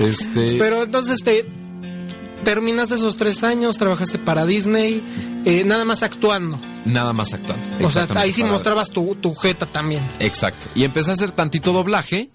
[0.00, 0.56] Este.
[0.58, 1.46] Pero entonces te
[2.44, 5.02] terminaste esos tres años, trabajaste para Disney,
[5.46, 6.58] eh, nada más actuando.
[6.84, 7.86] Nada más actuando.
[7.86, 10.02] O sea, ahí sí mostrabas tu, tu jeta también.
[10.18, 10.66] Exacto.
[10.74, 12.28] Y empecé a hacer tantito doblaje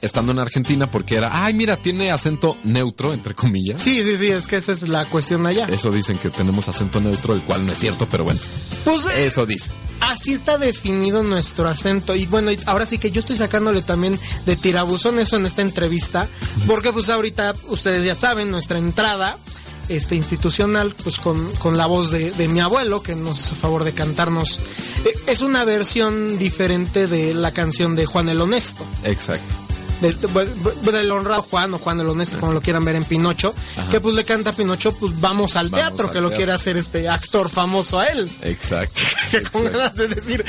[0.00, 3.80] estando en Argentina porque era, ay, mira, tiene acento neutro, entre comillas.
[3.80, 5.66] Sí, sí, sí, es que esa es la cuestión allá.
[5.70, 8.38] Eso dicen que tenemos acento neutro, el cual no es cierto, pero bueno,
[8.84, 9.70] Pues eh, eso dice.
[10.00, 12.14] así está definido nuestro acento.
[12.14, 15.62] Y bueno, y ahora sí que yo estoy sacándole también de tirabuzón eso en esta
[15.62, 16.26] entrevista,
[16.66, 19.38] porque pues ahorita ustedes ya saben, nuestra entrada
[19.88, 23.84] este institucional, pues con, con la voz de, de mi abuelo, que nos hizo favor
[23.84, 24.60] de cantarnos.
[25.04, 28.84] Eh, es una versión diferente de la canción de Juan el Honesto.
[29.04, 29.54] Exacto.
[30.00, 33.54] Del, de- del honrado Juan o Juan el Honesto, como lo quieran ver en Pinocho,
[33.76, 33.90] Ajá.
[33.90, 36.52] que pues le canta a Pinocho, pues vamos al Vamos teatro, al que lo quiere
[36.52, 38.28] hacer este actor famoso a él.
[38.42, 39.00] Exacto.
[39.30, 40.44] Que con ganas de decir,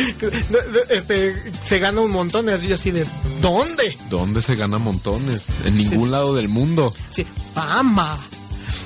[0.90, 3.06] este, se gana un montón, y así yo así de,
[3.42, 3.98] ¿dónde?
[4.10, 5.46] ¿Dónde se gana montones?
[5.64, 6.94] En ningún lado del mundo.
[7.10, 8.18] Sí, fama.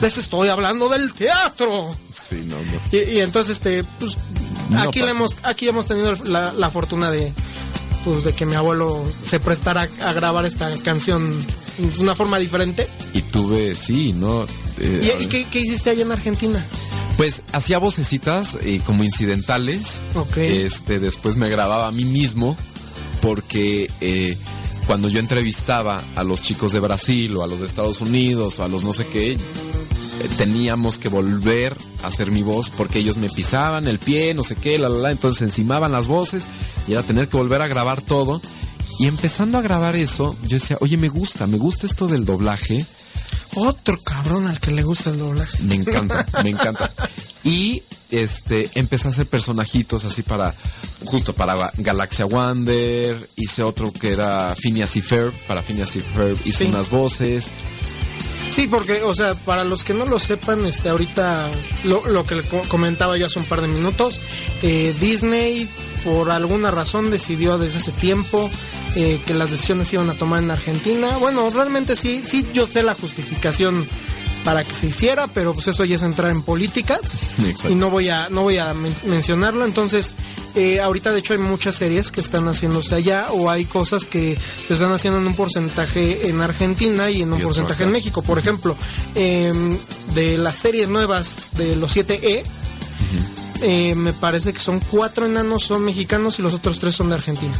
[0.01, 1.95] Les estoy hablando del teatro.
[2.17, 2.71] Sí, no, no.
[2.91, 4.17] Y, y entonces, este, pues,
[4.69, 7.33] No, aquí, le hemos, aquí hemos tenido la, la fortuna de,
[8.05, 11.37] pues, de que mi abuelo se prestara a grabar esta canción
[11.77, 12.87] de una forma diferente.
[13.13, 14.43] Y tuve, sí, ¿no?
[14.79, 16.63] Eh, ¿Y, y qué, qué hiciste allá en Argentina?
[17.17, 19.99] Pues hacía vocecitas eh, como incidentales.
[20.15, 20.37] Ok.
[20.37, 22.55] Este, después me grababa a mí mismo
[23.21, 24.37] porque eh,
[24.89, 28.63] cuando yo entrevistaba a los chicos de Brasil o a los de Estados Unidos o
[28.63, 29.37] a los no sé qué, eh,
[30.35, 34.55] teníamos que volver a hacer mi voz porque ellos me pisaban el pie, no sé
[34.55, 36.47] qué, la, la, la, entonces encimaban las voces
[36.87, 38.41] y era tener que volver a grabar todo.
[38.97, 42.83] Y empezando a grabar eso, yo decía, oye, me gusta, me gusta esto del doblaje.
[43.57, 45.61] Otro cabrón al que le gusta el doblaje.
[45.65, 46.91] Me encanta, me encanta.
[47.49, 47.81] Y
[48.11, 50.53] este empecé a hacer personajitos así para
[51.05, 56.37] justo para Galaxia Wander, hice otro que era Phineas y Ferb, para Phineas y Ferb
[56.45, 56.65] hice Sí.
[56.65, 57.47] unas voces.
[58.51, 61.49] Sí, porque, o sea, para los que no lo sepan, este, ahorita
[61.85, 64.19] lo, lo que le co- comentaba yo hace un par de minutos,
[64.63, 65.69] eh, Disney
[66.03, 68.49] por alguna razón decidió desde hace tiempo
[68.95, 71.17] eh, que las decisiones se iban a tomar en Argentina.
[71.19, 73.87] Bueno, realmente sí, sí, yo sé la justificación
[74.45, 77.69] para que se hiciera, pero pues eso ya es entrar en políticas Exacto.
[77.71, 79.65] y no voy a no voy a men- mencionarlo.
[79.65, 80.15] Entonces
[80.55, 84.37] eh, ahorita de hecho hay muchas series que están haciéndose allá o hay cosas que
[84.67, 88.21] se están haciendo en un porcentaje en Argentina y en un Y porcentaje en México.
[88.21, 88.75] Por ejemplo
[89.15, 89.77] em,
[90.15, 92.43] de las series nuevas de los 7E
[93.61, 97.15] eh, me parece que son cuatro enanos son mexicanos y los otros tres son de
[97.15, 97.53] Argentina.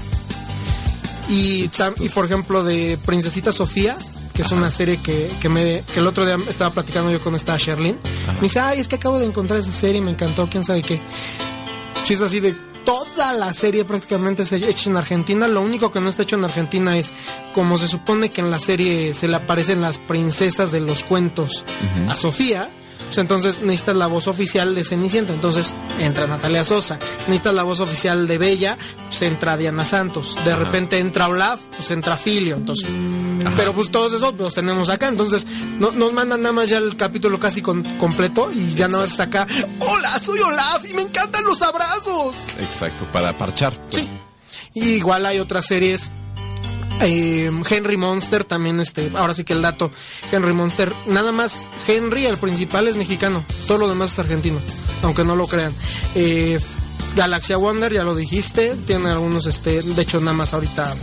[1.27, 1.69] Y
[2.15, 3.95] por ejemplo de Princesita Sofía
[4.39, 7.35] que es una serie que, que, me, que el otro día estaba platicando yo con
[7.35, 7.97] esta Sherlyn.
[8.35, 11.01] Me dice, ay, es que acabo de encontrar esa serie me encantó, quién sabe qué.
[12.05, 15.99] Si es así de toda la serie prácticamente se hecha en Argentina, lo único que
[15.99, 17.11] no está hecho en Argentina es
[17.53, 21.65] como se supone que en la serie se le aparecen las princesas de los cuentos
[22.07, 22.71] a Sofía.
[23.09, 26.99] Pues entonces necesitas la voz oficial de Cenicienta, entonces entra Natalia Sosa.
[27.25, 30.37] Necesitas la voz oficial de Bella, pues entra Diana Santos.
[30.45, 32.57] De repente entra Olaf, pues entra Filio.
[32.57, 32.85] Entonces,
[33.57, 35.07] pero pues todos esos los tenemos acá.
[35.07, 35.47] Entonces
[35.79, 39.11] no- nos mandan nada más ya el capítulo casi con- completo y ya nada más
[39.11, 39.47] está acá.
[39.79, 42.35] Hola, soy Olaf y me encantan los abrazos.
[42.59, 43.73] Exacto, para parchar.
[43.89, 44.05] pues.
[44.05, 44.09] Sí.
[44.75, 46.13] Y igual hay otras series.
[47.01, 49.91] Eh, Henry Monster también, este, ahora sí que el dato,
[50.31, 54.59] Henry Monster, nada más Henry, el principal es mexicano, todo lo demás es argentino,
[55.03, 55.73] aunque no lo crean.
[56.15, 56.59] Eh,
[57.15, 60.93] Galaxia Wonder, ya lo dijiste, tiene algunos, este, de hecho nada más ahorita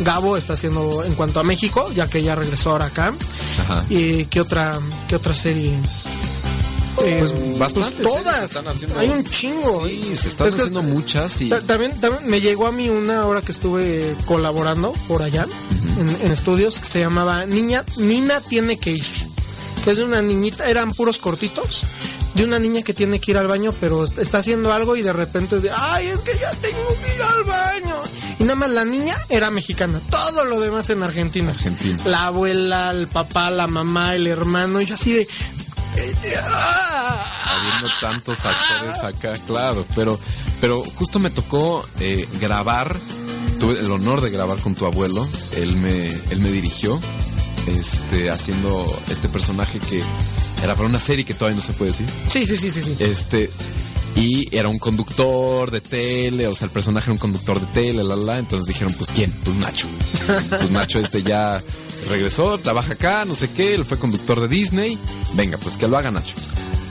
[0.00, 3.14] Gabo está haciendo en cuanto a México, ya que ya regresó ahora acá.
[3.62, 3.84] Ajá.
[3.88, 5.72] ¿Y qué otra, qué otra serie?
[7.02, 8.38] Eh, Pues bastantes pues todas.
[8.38, 8.98] se están haciendo.
[8.98, 9.86] Hay un chingo.
[9.86, 12.88] Sí, se están Es que- haciendo muchas y Ta- También, también me llegó a mí
[12.88, 15.46] una hora que estuve colaborando por allá
[15.98, 19.04] en, en estudios que se llamaba Niña Nina tiene que ir.
[19.84, 21.82] Que es de una niñita, eran puros cortitos,
[22.34, 25.02] de una niña que tiene que ir al baño, pero est- está haciendo algo y
[25.02, 27.96] de repente es de, ay, es que ya tengo que ir al baño.
[28.38, 31.50] Y nada más la niña era mexicana, todo lo demás en Argentina.
[31.50, 31.98] Argentina.
[32.06, 35.28] La abuela, el papá, la mamá, el hermano, y yo así de...
[37.46, 40.18] habiendo tantos actores acá, claro, pero,
[40.60, 42.96] pero justo me tocó eh, grabar,
[43.60, 45.26] tuve el honor de grabar con tu abuelo,
[45.56, 46.98] él me, él me dirigió,
[47.66, 50.02] este, haciendo este personaje que
[50.62, 52.96] era para una serie que todavía no se puede decir, Sí, sí, sí, sí, sí.
[52.98, 53.50] este,
[54.16, 58.04] y era un conductor de tele, o sea, el personaje era un conductor de tele,
[58.04, 59.30] la, la, la, entonces dijeron, pues ¿quién?
[59.44, 59.86] Pues Nacho.
[60.50, 61.60] Pues Nacho este ya
[62.04, 64.98] regresó, trabaja acá, no sé qué, él fue conductor de Disney,
[65.34, 66.34] venga, pues que lo haga Nacho.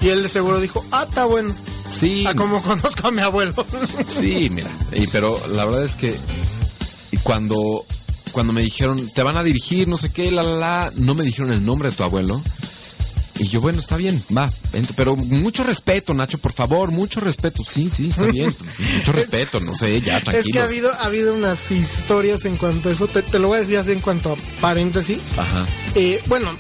[0.02, 1.54] Y él de seguro dijo, ah, está bueno.
[1.90, 3.54] Sí, Ah, como conozco a mi abuelo.
[4.08, 6.18] Sí, mira, y, pero la verdad es que
[7.12, 7.86] y cuando,
[8.32, 11.24] cuando me dijeron, te van a dirigir, no sé qué, la, la, la, no me
[11.24, 12.42] dijeron el nombre de tu abuelo.
[13.40, 17.64] Y yo, bueno, está bien, va, vente, pero mucho respeto, Nacho, por favor, mucho respeto.
[17.64, 18.54] Sí, sí, está bien,
[18.98, 20.62] mucho respeto, no sé, ya, es que tranquilo.
[20.62, 23.08] ha habido, ha habido unas historias en cuanto a eso.
[23.08, 25.38] Te, te lo voy a decir así en cuanto a paréntesis.
[25.38, 25.66] Ajá,
[25.96, 26.52] Eh, bueno,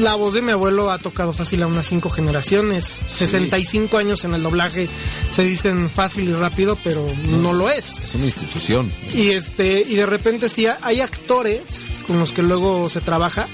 [0.00, 3.00] la voz de mi abuelo ha tocado fácil a unas cinco generaciones.
[3.06, 4.88] 65 años en el doblaje
[5.30, 7.06] se dicen fácil y rápido, pero
[7.40, 8.00] no lo es.
[8.02, 8.90] es una institución.
[9.14, 13.46] Y este, y de repente sí hay actores con los que luego se trabaja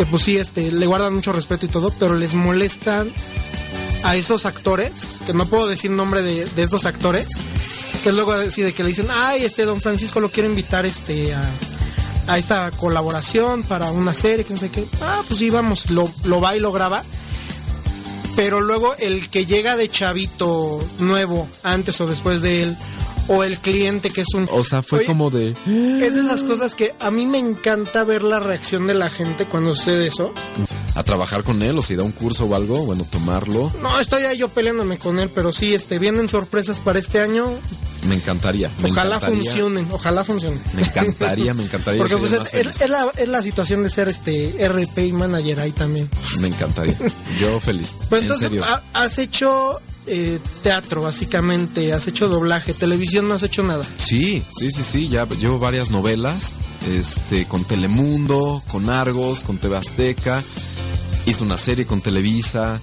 [0.00, 3.12] que pues sí, este, le guardan mucho respeto y todo, pero les molestan
[4.02, 7.26] a esos actores, que no puedo decir nombre de, estos actores,
[8.02, 11.46] que luego así que le dicen, ay, este don Francisco lo quiere invitar este a,
[12.28, 14.86] a esta colaboración para una serie, que no sé qué.
[15.02, 17.04] Ah, pues sí, vamos, lo, lo va y lo graba.
[18.36, 22.76] Pero luego el que llega de chavito nuevo, antes o después de él,
[23.30, 24.48] o el cliente que es un...
[24.50, 25.50] O sea, fue Oye, como de...
[25.50, 29.46] es de esas cosas que a mí me encanta ver la reacción de la gente
[29.46, 30.34] cuando sucede eso.
[30.96, 33.70] A trabajar con él, o si da un curso o algo, bueno, tomarlo.
[33.80, 37.46] No, estoy ahí yo peleándome con él, pero sí, este, vienen sorpresas para este año.
[38.06, 38.70] Me encantaría.
[38.82, 40.60] me Ojalá encantaría, funcionen, ojalá funcionen.
[40.74, 41.98] Me encantaría, me encantaría.
[42.00, 46.08] Porque pues, es, la, es la situación de ser este RP y manager ahí también.
[46.40, 46.96] Me encantaría.
[47.40, 47.96] Yo feliz.
[48.08, 53.42] Pues en entonces ha- has hecho eh, teatro, básicamente, has hecho doblaje, televisión no has
[53.42, 53.84] hecho nada.
[53.98, 55.08] Sí, sí, sí, sí.
[55.08, 56.54] Ya llevo varias novelas.
[56.88, 60.42] Este, con Telemundo, con Argos, con TV Azteca.
[61.26, 62.80] Hice una serie con Televisa.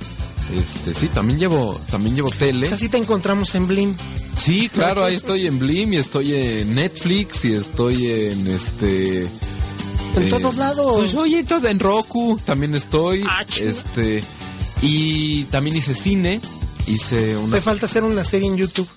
[0.56, 2.66] Este, sí, también llevo, también llevo tele.
[2.66, 3.96] O sea, sí te encontramos en Blim.
[4.38, 9.24] Sí, claro, ahí estoy en Blim y estoy en Netflix y estoy en este.
[9.24, 10.96] En eh, todos lados.
[10.98, 13.24] Pues oye, todo en Roku también estoy.
[13.28, 14.24] Ah, este.
[14.82, 16.40] Y también hice cine.
[16.88, 17.56] Hice una.
[17.58, 18.88] Te falta hacer una serie en YouTube.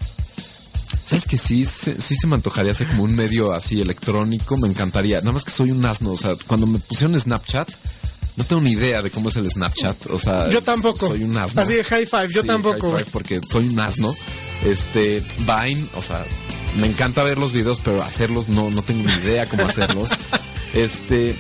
[1.05, 4.57] ¿Sabes que sí, se- sí se me antojaría hacer como un medio así electrónico?
[4.57, 5.19] Me encantaría.
[5.21, 6.13] Nada más que soy un asno.
[6.13, 7.69] O sea, cuando me pusieron Snapchat,
[8.41, 10.07] no tengo ni idea de cómo es el Snapchat.
[10.07, 11.09] O sea, Yo tampoco.
[11.09, 11.61] Soy un asno.
[11.61, 12.91] Así de high five, yo Sí, tampoco.
[12.93, 14.17] high five, porque soy un asno.
[14.65, 16.25] Este, Vine, o sea,
[16.79, 20.11] me encanta ver los videos, pero hacerlos no, no tengo ni idea cómo hacerlos.
[20.75, 21.35] este,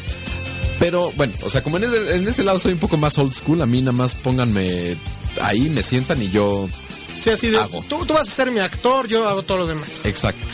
[0.78, 3.32] pero bueno, o sea, como en ese, en ese lado soy un poco más old
[3.34, 4.96] school, a mí nada más pónganme
[5.42, 6.68] ahí, me sientan y yo.
[7.16, 7.58] Sí, así de.
[7.58, 7.84] Hago.
[7.88, 10.04] Tú, tú vas a ser mi actor, yo hago todo lo demás.
[10.04, 10.46] Exacto.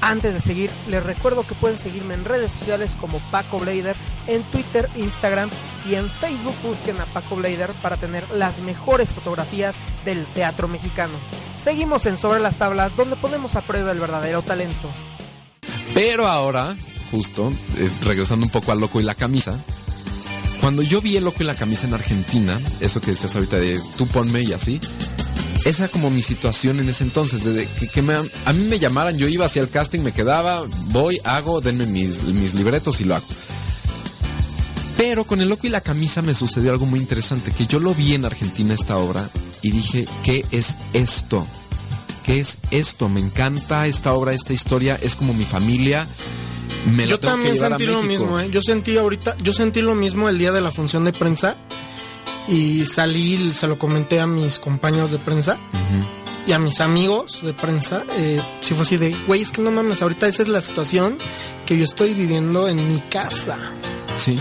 [0.00, 4.42] Antes de seguir, les recuerdo que pueden seguirme en redes sociales como Paco Blader, en
[4.44, 5.50] Twitter, Instagram
[5.88, 11.14] y en Facebook busquen a Paco Blader para tener las mejores fotografías del teatro mexicano.
[11.62, 14.88] Seguimos en Sobre las Tablas, donde ponemos a prueba el verdadero talento.
[15.94, 16.76] Pero ahora,
[17.10, 19.58] justo, eh, regresando un poco al loco y la camisa,
[20.60, 23.80] cuando yo vi el loco y la camisa en Argentina, eso que decías ahorita de
[23.96, 24.80] tú ponme y así,
[25.64, 29.16] esa como mi situación en ese entonces, de que, que me, a mí me llamaran,
[29.16, 33.16] yo iba hacia el casting, me quedaba, voy, hago, denme mis, mis libretos y lo
[33.16, 33.26] hago.
[34.96, 37.94] Pero con el loco y la camisa me sucedió algo muy interesante, que yo lo
[37.94, 39.28] vi en Argentina esta obra
[39.62, 41.46] y dije, ¿qué es esto?
[42.24, 43.08] ¿Qué es esto?
[43.08, 46.06] Me encanta esta obra, esta historia, es como mi familia.
[46.92, 48.50] Me Yo también sentí lo mismo, ¿eh?
[48.50, 51.56] Yo sentí ahorita, yo sentí lo mismo el día de la función de prensa
[52.48, 55.56] y salí, se lo comenté a mis compañeros de prensa
[56.46, 58.04] y a mis amigos de prensa.
[58.16, 61.16] Eh, si fue así de, güey, es que no mames, ahorita esa es la situación
[61.66, 63.56] que yo estoy viviendo en mi casa.
[64.16, 64.38] Sí,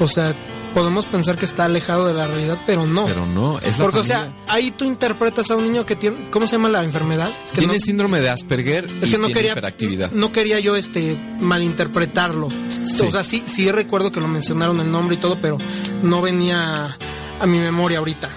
[0.00, 0.34] O sea,
[0.74, 3.06] podemos pensar que está alejado de la realidad, pero no.
[3.06, 6.16] pero no, es la Porque, o sea, ahí tú interpretas a un niño que tiene,
[6.30, 7.28] ¿cómo se llama la enfermedad?
[7.44, 10.10] Es que tiene no- síndrome de Asperger es y que no tiene quería hiperactividad.
[10.12, 15.16] no quería yo este malinterpretarlo o sea sí sí recuerdo que lo mencionaron el nombre
[15.16, 15.58] y todo pero
[16.02, 16.96] no venía
[17.40, 18.28] a mi memoria ahorita.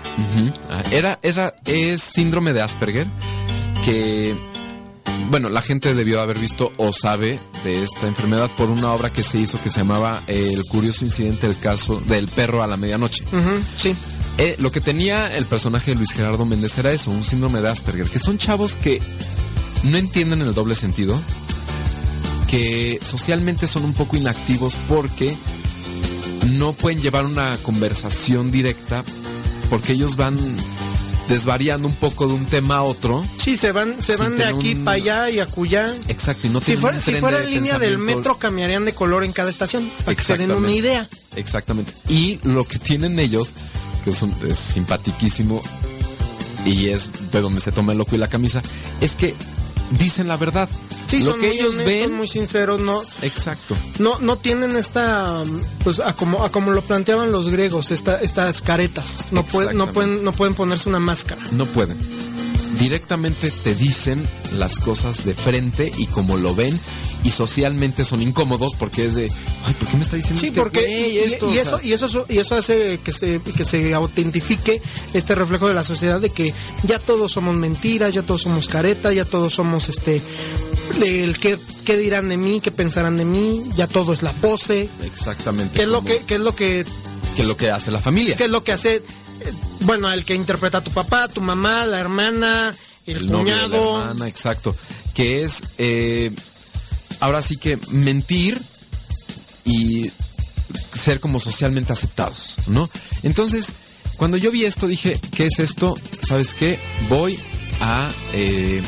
[0.70, 3.08] Ah, Era, era, es síndrome de Asperger
[3.86, 4.36] que,
[5.30, 9.24] bueno, la gente debió haber visto o sabe de esta enfermedad por una obra que
[9.24, 13.24] se hizo que se llamaba El curioso incidente del caso del perro a la medianoche.
[13.78, 13.96] Sí
[14.38, 17.70] Eh, lo que tenía el personaje de Luis Gerardo Méndez era eso, un síndrome de
[17.70, 19.00] Asperger, que son chavos que
[19.84, 21.20] no entienden el doble sentido,
[22.50, 25.36] que socialmente son un poco inactivos porque
[26.46, 29.04] no pueden llevar una conversación directa,
[29.70, 30.38] porque ellos van
[31.30, 33.24] desvariando un poco de un tema a otro.
[33.38, 36.60] sí se van se van de aquí un- para allá y acullá Exacto, y no
[36.60, 40.16] si fuera, si fuera de línea del metro cambiarían de color en cada estación para
[40.18, 41.92] que se den una idea Exactamente.
[42.10, 43.54] Y lo que tienen ellos,
[44.04, 45.62] que es, un- es simpatiquísimo
[46.66, 48.62] y es de donde se toma el loco y la camisa,
[49.02, 49.34] es que
[49.98, 50.70] dicen la verdad.
[51.08, 53.76] sí lo son que muy ellos honestos, ven, muy sinceros no exacto.
[54.00, 55.44] no no tienen esta
[55.84, 59.92] pues a como a como lo planteaban los griegos esta, estas caretas no pueden no
[59.92, 61.98] pueden no pueden ponerse una máscara No pueden.
[62.80, 64.26] Directamente te dicen
[64.58, 66.80] las cosas de frente y como lo ven
[67.24, 69.32] y socialmente son incómodos porque es de,
[69.66, 71.54] ay, ¿por qué me está diciendo Sí, este porque güey y, esto?
[71.54, 74.82] y O eso y eso y eso hace que se que se autentifique
[75.14, 79.14] este reflejo de la sociedad de que ya todos somos mentiras, ya todos somos careta,
[79.14, 80.22] ya todos somos este
[81.02, 84.90] el qué, qué dirán de mí, qué pensarán de mí, ya todo es la pose,
[85.04, 85.76] exactamente.
[85.76, 86.86] qué es lo que qué es lo que
[87.36, 88.36] que es lo que hace la familia.
[88.36, 89.02] qué es lo que hace eh,
[89.82, 92.74] bueno, el que interpreta a tu papá, tu mamá, la hermana,
[93.06, 94.02] el, novio de la cuñado.
[94.02, 94.76] hermana, exacto.
[95.14, 96.32] Que es, eh,
[97.24, 98.62] ahora sí que mentir
[99.64, 100.12] y
[100.94, 102.90] ser como socialmente aceptados, ¿no?
[103.24, 103.68] Entonces,
[104.18, 105.96] cuando yo vi esto, dije, ¿qué es esto?
[106.22, 106.78] ¿Sabes qué?
[107.08, 107.40] Voy
[107.80, 108.12] a...
[108.34, 108.82] eh,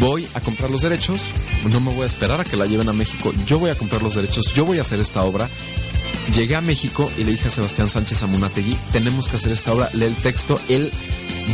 [0.00, 1.30] voy a comprar los derechos,
[1.70, 4.02] no me voy a esperar a que la lleven a México, yo voy a comprar
[4.02, 5.48] los derechos, yo voy a hacer esta obra.
[6.34, 9.88] Llegué a México y le dije a Sebastián Sánchez Amunategui, tenemos que hacer esta obra,
[9.92, 10.90] lee el texto, él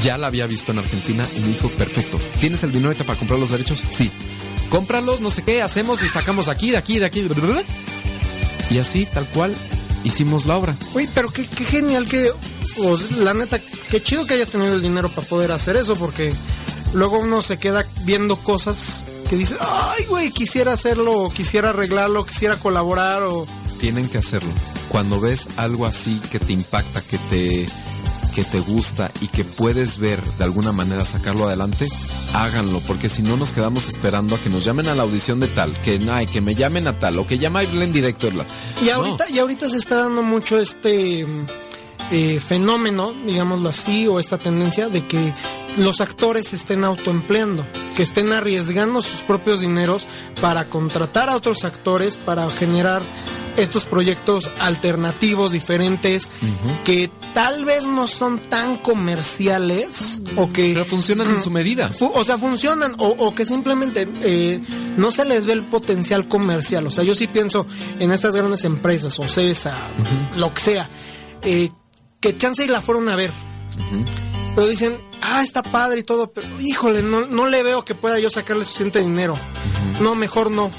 [0.00, 3.38] ya la había visto en Argentina y me dijo, perfecto, ¿tienes el dinero para comprar
[3.38, 3.82] los derechos?
[3.90, 4.10] Sí.
[4.70, 7.28] Cómpralos, no sé qué, hacemos y sacamos aquí, de aquí, de aquí.
[8.70, 9.54] Y así, tal cual,
[10.04, 10.76] hicimos la obra.
[10.94, 12.30] Uy, pero qué, qué genial que,
[13.18, 13.58] la neta,
[13.90, 16.32] qué chido que hayas tenido el dinero para poder hacer eso, porque
[16.94, 22.24] luego uno se queda viendo cosas que dice, ay, güey, quisiera hacerlo, o quisiera arreglarlo,
[22.24, 23.46] quisiera colaborar, o...
[23.80, 24.50] Tienen que hacerlo.
[24.88, 27.66] Cuando ves algo así que te impacta, que te,
[28.30, 31.86] que te gusta y que puedes ver de alguna manera sacarlo adelante,
[32.32, 35.48] háganlo, porque si no nos quedamos esperando a que nos llamen a la audición de
[35.48, 38.20] tal, que, ay, que me llamen a tal, o que llame a en directo.
[38.84, 41.26] Y ahorita, y ahorita se está dando mucho este
[42.10, 45.32] eh, fenómeno, digámoslo así, o esta tendencia de que
[45.76, 47.64] los actores estén autoempleando,
[47.96, 50.06] que estén arriesgando sus propios dineros
[50.40, 53.02] para contratar a otros actores, para generar
[53.56, 56.28] estos proyectos alternativos, diferentes,
[56.84, 60.72] que tal vez no son tan comerciales o que...
[60.72, 61.90] Pero funcionan en su medida.
[62.00, 64.60] o sea, funcionan o, que simplemente eh,
[64.96, 66.86] no se les ve el potencial comercial.
[66.86, 67.66] O sea, yo sí pienso
[67.98, 69.76] en estas grandes empresas, o CESA,
[70.36, 70.90] lo que sea,
[71.42, 71.70] eh,
[72.20, 73.30] que chance y la fueron a ver.
[74.54, 78.18] Pero dicen, ah, está padre y todo, pero híjole, no, no le veo que pueda
[78.18, 79.34] yo sacarle suficiente dinero.
[80.00, 80.70] No, mejor no.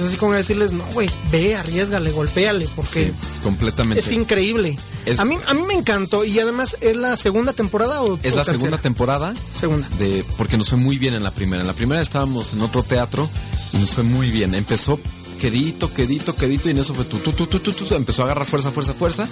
[0.00, 4.00] Es así como decirles, no, güey, ve, arriesgale, golpéale, porque completamente.
[4.00, 4.78] es increíble.
[5.18, 8.44] A, mí, a mí me encantó y además, ¿es la segunda temporada o Es la
[8.44, 9.34] segunda temporada.
[9.54, 9.86] Segunda.
[9.98, 11.60] De, porque nos fue muy bien en la primera.
[11.60, 13.28] En la primera estábamos en otro teatro
[13.74, 14.54] y nos fue muy bien.
[14.54, 14.98] Empezó
[15.38, 18.24] quedito, quedito, quedito y en eso fue tu, tu, tu, tu, tu, tu, empezó a
[18.26, 19.26] agarrar fuerza, fuerza, fuerza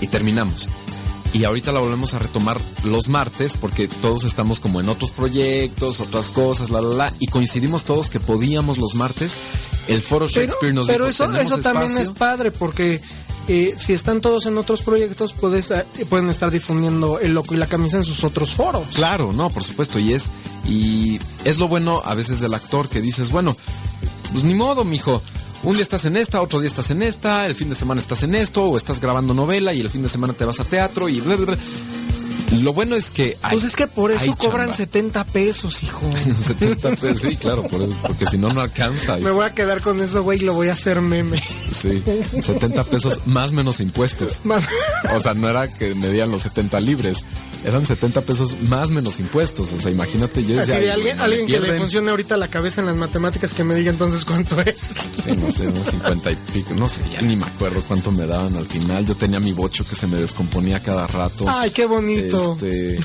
[0.00, 0.68] y terminamos
[1.34, 5.98] y ahorita la volvemos a retomar los martes porque todos estamos como en otros proyectos,
[5.98, 9.36] otras cosas, la, la, la, y coincidimos todos que podíamos los martes.
[9.88, 13.00] El foro Shakespeare nos Pero eso, eso también es padre porque
[13.48, 17.56] eh, si están todos en otros proyectos puedes, eh, pueden estar difundiendo el loco y
[17.56, 18.86] la camisa en sus otros foros.
[18.94, 20.30] Claro, no, por supuesto, y es,
[20.64, 23.56] y es lo bueno a veces del actor que dices, bueno,
[24.32, 25.20] pues ni modo, mijo
[25.64, 28.22] un día estás en esta, otro día estás en esta, el fin de semana estás
[28.22, 31.08] en esto, o estás grabando novela y el fin de semana te vas a teatro
[31.08, 31.56] y bla, bla,
[32.62, 36.00] Lo bueno es que hay, Pues es que por eso cobran 70 pesos, hijo.
[36.46, 37.64] 70 pesos, sí, claro,
[38.02, 39.16] porque si no, no alcanza.
[39.16, 41.42] Me voy a quedar con eso, güey, y lo voy a hacer meme.
[41.72, 42.02] Sí,
[42.40, 44.40] 70 pesos más menos impuestos.
[45.14, 47.24] o sea, no era que me dieran los 70 libres,
[47.64, 49.72] eran 70 pesos más menos impuestos.
[49.72, 52.86] O sea, imagínate, yo Así de alguien, alguien que le funcione ahorita la cabeza en
[52.86, 54.78] las matemáticas que me diga entonces cuánto es.
[55.24, 58.26] Sí, no sé, unos 50 y pico, no sé, ya ni me acuerdo cuánto me
[58.26, 59.06] daban al final.
[59.06, 61.46] Yo tenía mi bocho que se me descomponía cada rato.
[61.48, 62.43] Ay, qué bonito.
[62.52, 63.00] Este,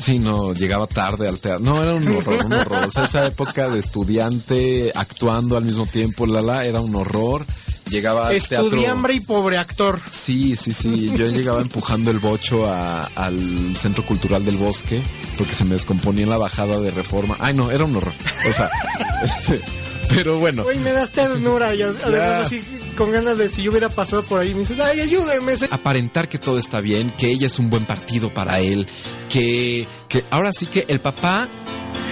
[0.00, 1.64] Sí, no, llegaba tarde al teatro.
[1.64, 2.88] No, era un horror, un horror.
[2.88, 7.44] O sea, esa época de estudiante actuando al mismo tiempo, la la, era un horror
[7.88, 10.00] llegaba Estudiambre y pobre actor.
[10.10, 11.10] Sí, sí, sí.
[11.16, 15.02] Yo llegaba empujando el bocho al Centro Cultural del Bosque
[15.36, 17.36] porque se me descomponía en la bajada de reforma.
[17.38, 18.12] Ay, no, era un horror.
[18.48, 18.70] O sea,
[19.22, 19.60] este,
[20.08, 20.64] pero bueno.
[20.66, 22.62] Uy, me das ternura y además así
[22.98, 25.54] con ganas de si yo hubiera pasado por ahí, me dices, ay, ayúdeme.
[25.70, 28.88] Aparentar que todo está bien, que ella es un buen partido para él,
[29.30, 31.46] que, que ahora sí que el papá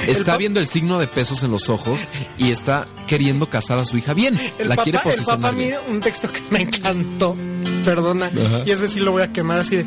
[0.06, 2.06] está viendo el signo de pesos en los ojos
[2.38, 4.38] y está queriendo casar a su hija bien.
[4.60, 5.58] la quiere posicionar.
[5.58, 7.36] El papá un texto que me encantó,
[7.84, 8.30] perdona,
[8.64, 9.84] y ese sí lo voy a quemar así de.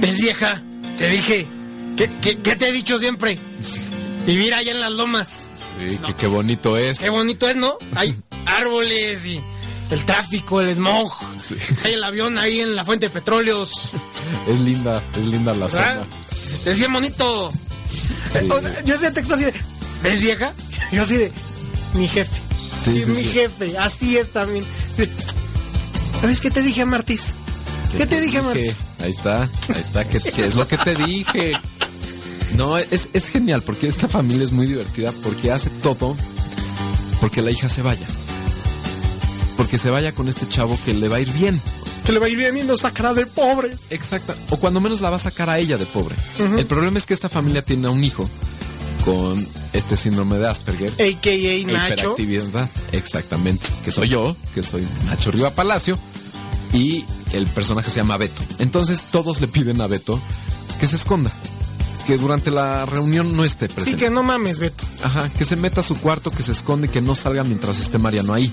[0.00, 0.62] ¿Ves vieja?
[0.98, 1.46] Te dije.
[1.96, 3.38] ¿Qué, qué, te he dicho siempre?
[4.26, 5.48] Vivir allá en las lomas.
[5.78, 6.98] Sí, que qué bonito es.
[6.98, 7.78] Qué bonito es, ¿no?
[7.94, 8.14] Hay
[8.46, 9.40] árboles y
[9.90, 11.12] el tráfico, el smog.
[11.84, 13.90] Hay el avión ahí en la fuente de petróleos.
[14.48, 16.02] Es linda, es linda la zona.
[16.64, 17.52] Es bien bonito
[18.84, 19.54] yo hacía texto así de,
[20.02, 20.52] ¿ves vieja?
[20.92, 21.32] Yo así de,
[21.94, 22.40] mi jefe.
[22.84, 24.64] Sí, mi jefe, así es también.
[26.20, 27.34] ¿Sabes qué te dije, Martis?
[27.96, 28.84] ¿Qué, te, dije, Martis?
[29.02, 31.52] Ahí está, ahí está, ¿qué, es lo que te dije?
[32.56, 36.16] No, es, es genial porque esta familia es muy divertida porque hace todo
[37.20, 38.06] porque la hija se vaya.
[39.56, 41.60] Porque se vaya con este chavo que le va a ir bien
[42.06, 43.90] que le va a ir bien y nos sacará de pobres.
[43.90, 44.32] Exacto.
[44.50, 46.14] O cuando menos la va a sacar a ella de pobre.
[46.38, 48.28] El problema es que esta familia tiene a un hijo
[49.04, 50.90] con este síndrome de Asperger.
[50.90, 51.72] A.K.A.
[51.72, 52.14] Nacho.
[52.14, 52.70] Hiperactividad.
[52.92, 53.66] Exactamente.
[53.84, 55.98] Que soy yo, que soy Nacho Riva Palacio.
[56.72, 58.42] Y el personaje se llama Beto.
[58.60, 60.20] Entonces todos le piden a Beto
[60.78, 61.32] que se esconda.
[62.06, 63.90] Que durante la reunión no esté presente.
[63.90, 64.84] Sí, que no mames, Beto.
[65.02, 67.98] Ajá, que se meta a su cuarto, que se esconde, que no salga mientras esté
[67.98, 68.52] Mariano ahí.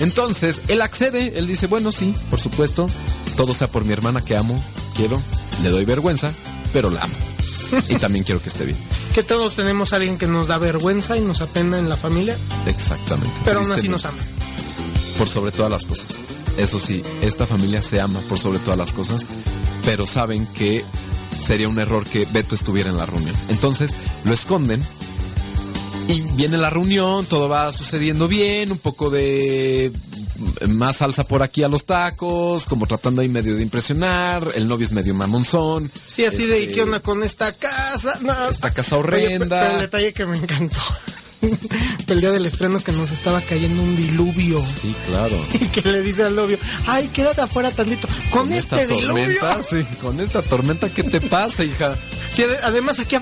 [0.00, 2.88] Entonces, él accede, él dice, bueno, sí, por supuesto,
[3.36, 4.62] todo sea por mi hermana que amo,
[4.96, 5.20] quiero,
[5.62, 6.32] le doy vergüenza,
[6.72, 7.14] pero la amo.
[7.88, 8.78] Y también quiero que esté bien.
[9.14, 12.36] Que todos tenemos a alguien que nos da vergüenza y nos apena en la familia.
[12.66, 13.34] Exactamente.
[13.44, 14.18] Pero aún así nos ama.
[15.18, 16.06] Por sobre todas las cosas.
[16.56, 19.26] Eso sí, esta familia se ama por sobre todas las cosas,
[19.84, 20.84] pero saben que
[21.44, 23.34] sería un error que Beto estuviera en la reunión.
[23.48, 23.94] Entonces,
[24.24, 24.82] lo esconden
[26.08, 29.92] y viene la reunión, todo va sucediendo bien, un poco de
[30.68, 34.86] más salsa por aquí a los tacos, como tratando ahí medio de impresionar, el novio
[34.86, 35.90] es medio mamonzón.
[36.06, 38.18] Sí, así de, ¿y Este, qué onda con esta casa?
[38.20, 39.60] No, Esta casa Oye, horrenda.
[39.60, 40.76] pero el detalle que me encantó.
[42.08, 44.60] el día del estreno que nos estaba cayendo un diluvio.
[44.60, 45.36] Sí, claro.
[45.60, 48.08] Y que le dice al novio, ay, quédate afuera tantito.
[48.30, 49.06] Con, este diluvio.
[49.40, 51.94] tormenta, sí, con esta tormenta, ¿qué te pasa, hija?
[52.32, 53.16] Sí, ade- además aquí,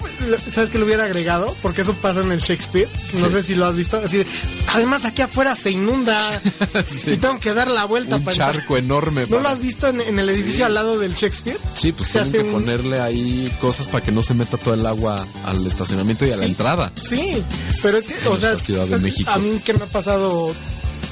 [0.51, 1.55] ¿sabes qué le hubiera agregado?
[1.62, 2.89] Porque eso pasa en el Shakespeare.
[3.21, 3.35] No Sí.
[3.35, 3.97] sé si lo has visto.
[4.05, 4.27] Así de,
[4.73, 6.41] además aquí afuera se inunda.
[6.41, 7.12] Sí.
[7.12, 8.55] Y tengo que dar la vuelta Un para entrar.
[8.57, 9.23] charco enorme.
[9.23, 11.59] ¿No para- lo has visto en, en el edificio al lado del Shakespeare?
[11.75, 14.57] Sí, pues Se tienen hace que un- ponerle ahí cosas para que no se meta
[14.57, 16.93] todo el agua al estacionamiento y a la entrada.
[17.01, 17.43] Sí,
[17.83, 19.02] pero que, o sea, esta Ciudad de ¿sabes?
[19.02, 19.30] México.
[19.30, 20.55] a mí que me ha pasado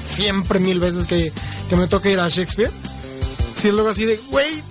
[0.07, 1.33] siempre mil veces que,
[1.69, 2.71] que me toca ir a Shakespeare.
[3.57, 4.63] Si es luego así de, güey,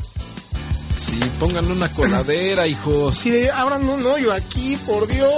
[0.98, 3.18] Sí, pónganle una coladera, hijos.
[3.18, 5.32] si de, abran un hoyo aquí, por Dios.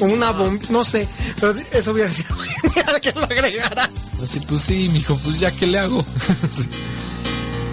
[0.00, 1.06] O una bomba, no sé,
[1.38, 2.34] pero sí, eso hubiera sido
[2.72, 3.90] genial que lo agregara.
[4.22, 6.04] Así, pues sí, mijo, pues ya, ¿qué le hago?
[6.56, 6.68] Sí.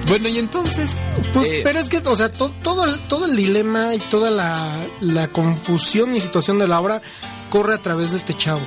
[0.08, 0.92] Bueno, y entonces...
[1.34, 4.32] Pues, eh, pero es que, o sea, to- todo, el, todo el dilema y toda
[4.32, 7.02] la, la confusión y situación de la obra
[7.50, 8.62] corre a través de este chavo.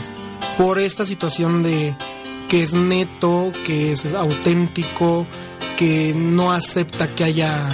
[0.59, 1.95] Por esta situación de
[2.49, 5.27] que es neto, que es auténtico,
[5.77, 7.69] que no acepta que haya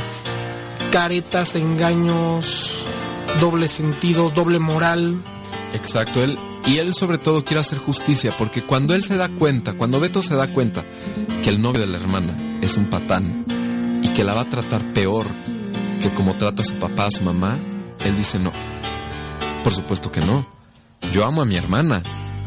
[0.93, 2.85] caretas, engaños,
[3.41, 5.21] doble sentidos, doble moral.
[5.75, 9.73] Exacto, él y él sobre todo quiere hacer justicia porque cuando él se da cuenta,
[9.73, 10.85] cuando Beto se da cuenta
[11.43, 13.47] que el novio de la hermana es un patán
[14.03, 15.27] y que la va a tratar peor
[16.03, 17.59] que como trata a su papá, a su mamá,
[18.05, 18.53] él dice no.
[19.65, 20.58] Por supuesto que no.
[21.13, 22.03] Yo amo a mi hermana.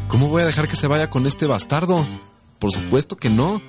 [0.08, 2.04] ¿Cómo voy a dejar que se vaya con este bastardo?
[2.58, 3.62] Por supuesto que no.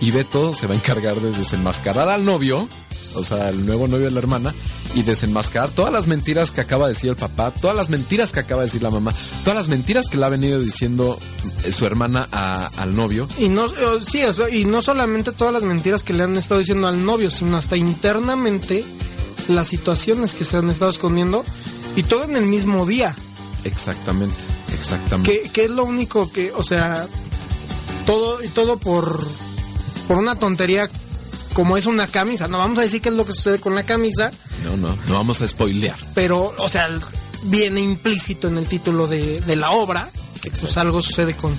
[0.00, 2.68] Y Beto se va a encargar de desenmascarar al novio,
[3.14, 4.54] o sea, el nuevo novio de la hermana,
[4.94, 8.40] y desenmascarar todas las mentiras que acaba de decir el papá, todas las mentiras que
[8.40, 9.12] acaba de decir la mamá,
[9.44, 11.18] todas las mentiras que le ha venido diciendo
[11.64, 13.28] eh, su hermana al novio.
[13.38, 16.86] Y no, eh, sí, y no solamente todas las mentiras que le han estado diciendo
[16.86, 18.84] al novio, sino hasta internamente
[19.48, 21.44] las situaciones que se han estado escondiendo
[21.96, 23.14] y todo en el mismo día.
[23.64, 24.36] Exactamente,
[24.78, 25.42] exactamente.
[25.42, 27.06] Que, que es lo único que, o sea,
[28.06, 29.26] todo y todo por,
[30.06, 30.88] por una tontería
[31.54, 32.48] como es una camisa.
[32.48, 34.30] No vamos a decir qué es lo que sucede con la camisa,
[34.64, 35.96] No, no, no vamos a spoilear.
[36.14, 36.88] pero, o sea,
[37.44, 40.08] viene implícito en el título de, de la obra
[40.40, 41.52] que pues algo sucede con,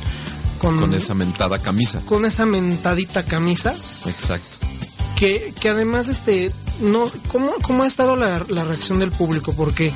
[0.60, 2.00] con, Con esa mentada camisa.
[2.06, 3.74] con esa mentadita camisa.
[4.06, 4.66] Exacto.
[5.18, 9.92] que, que además este no cómo, cómo ha estado la, la reacción del público porque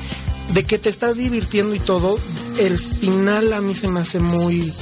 [0.52, 2.18] de que te estás divirtiendo y todo
[2.58, 4.72] el final a mí se me hace muy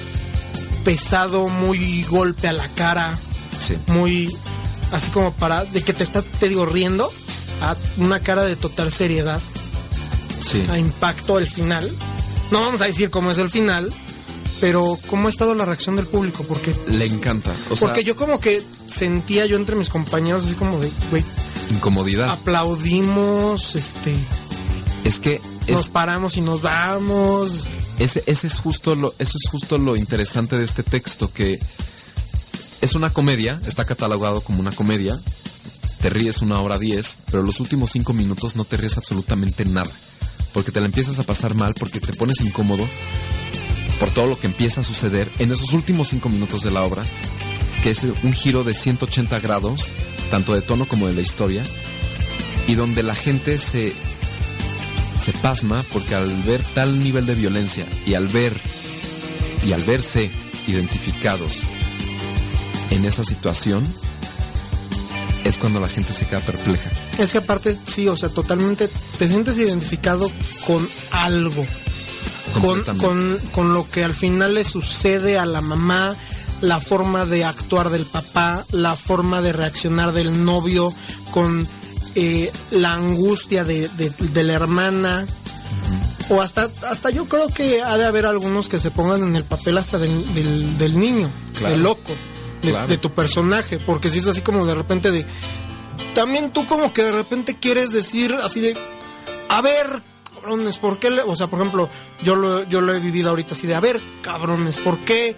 [0.84, 3.16] pesado muy golpe a la cara
[3.60, 3.76] Sí.
[3.86, 4.34] muy
[4.90, 7.10] así como para de que te estás te digo riendo
[7.60, 9.40] a una cara de total seriedad
[10.40, 10.62] Sí.
[10.68, 11.88] a impacto el final
[12.50, 13.92] no vamos a decir cómo es el final
[14.60, 17.50] pero cómo ha estado la reacción del público porque Le encanta.
[17.70, 21.24] O sea, porque yo como que sentía yo entre mis compañeros así como de güey
[21.70, 22.28] incomodidad.
[22.30, 24.14] aplaudimos, este,
[25.04, 27.68] Es que nos es, paramos y nos vamos.
[27.98, 31.58] ese, ese es justo lo, eso es justo lo interesante de este texto, que
[32.80, 35.18] es una comedia, está catalogado como una comedia,
[36.00, 39.90] te ríes una hora diez, pero los últimos cinco minutos no te ríes absolutamente nada,
[40.52, 42.84] porque te la empiezas a pasar mal, porque te pones incómodo
[44.00, 47.04] por todo lo que empieza a suceder en esos últimos cinco minutos de la obra,
[47.84, 49.92] que es un giro de 180 grados,
[50.30, 51.62] tanto de tono como de la historia,
[52.66, 53.94] y donde la gente se,
[55.22, 58.58] se pasma porque al ver tal nivel de violencia y al ver
[59.64, 60.32] y al verse
[60.66, 61.62] identificados
[62.90, 63.84] en esa situación
[65.44, 66.90] es cuando la gente se queda perpleja.
[67.18, 70.30] Es que aparte, sí, o sea, totalmente te sientes identificado
[70.66, 71.64] con algo.
[72.60, 76.16] Con, con, con lo que al final le sucede a la mamá,
[76.60, 80.92] la forma de actuar del papá, la forma de reaccionar del novio,
[81.30, 81.66] con
[82.14, 85.26] eh, la angustia de, de- de la hermana.
[86.30, 89.44] O hasta, hasta yo creo que ha de haber algunos que se pongan en el
[89.44, 91.74] papel hasta del, del, del niño, Claro.
[91.74, 92.12] el loco,
[92.62, 92.88] de, Claro.
[92.88, 95.26] de tu personaje, porque si es así como de repente de...
[96.14, 98.76] También tú como que de repente quieres decir así de...
[99.48, 99.86] A ver,
[100.32, 101.10] cabrones, ¿por qué?
[101.10, 101.90] le-?" o sea, por ejemplo,
[102.22, 103.74] yo lo, yo lo he vivido ahorita así de...
[103.74, 105.36] A ver, cabrones, ¿por qué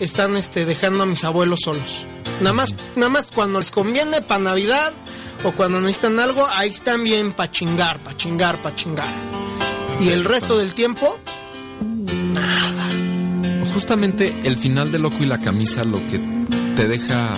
[0.00, 2.06] están este, dejando a mis abuelos solos?
[2.40, 4.92] Nada más, nada más cuando les conviene para Navidad
[5.44, 9.12] o cuando necesitan algo, ahí están bien para chingar, para chingar, para chingar.
[10.00, 11.18] Y el resto del tiempo,
[13.72, 16.20] Justamente el final de Loco y la camisa lo que
[16.76, 17.30] te deja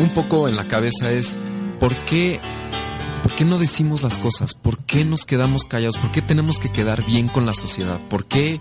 [0.00, 1.36] un poco en la cabeza es
[1.80, 2.40] ¿por qué,
[3.24, 4.54] ¿por qué no decimos las cosas?
[4.54, 5.98] ¿Por qué nos quedamos callados?
[5.98, 7.98] ¿Por qué tenemos que quedar bien con la sociedad?
[8.08, 8.60] ¿Por qué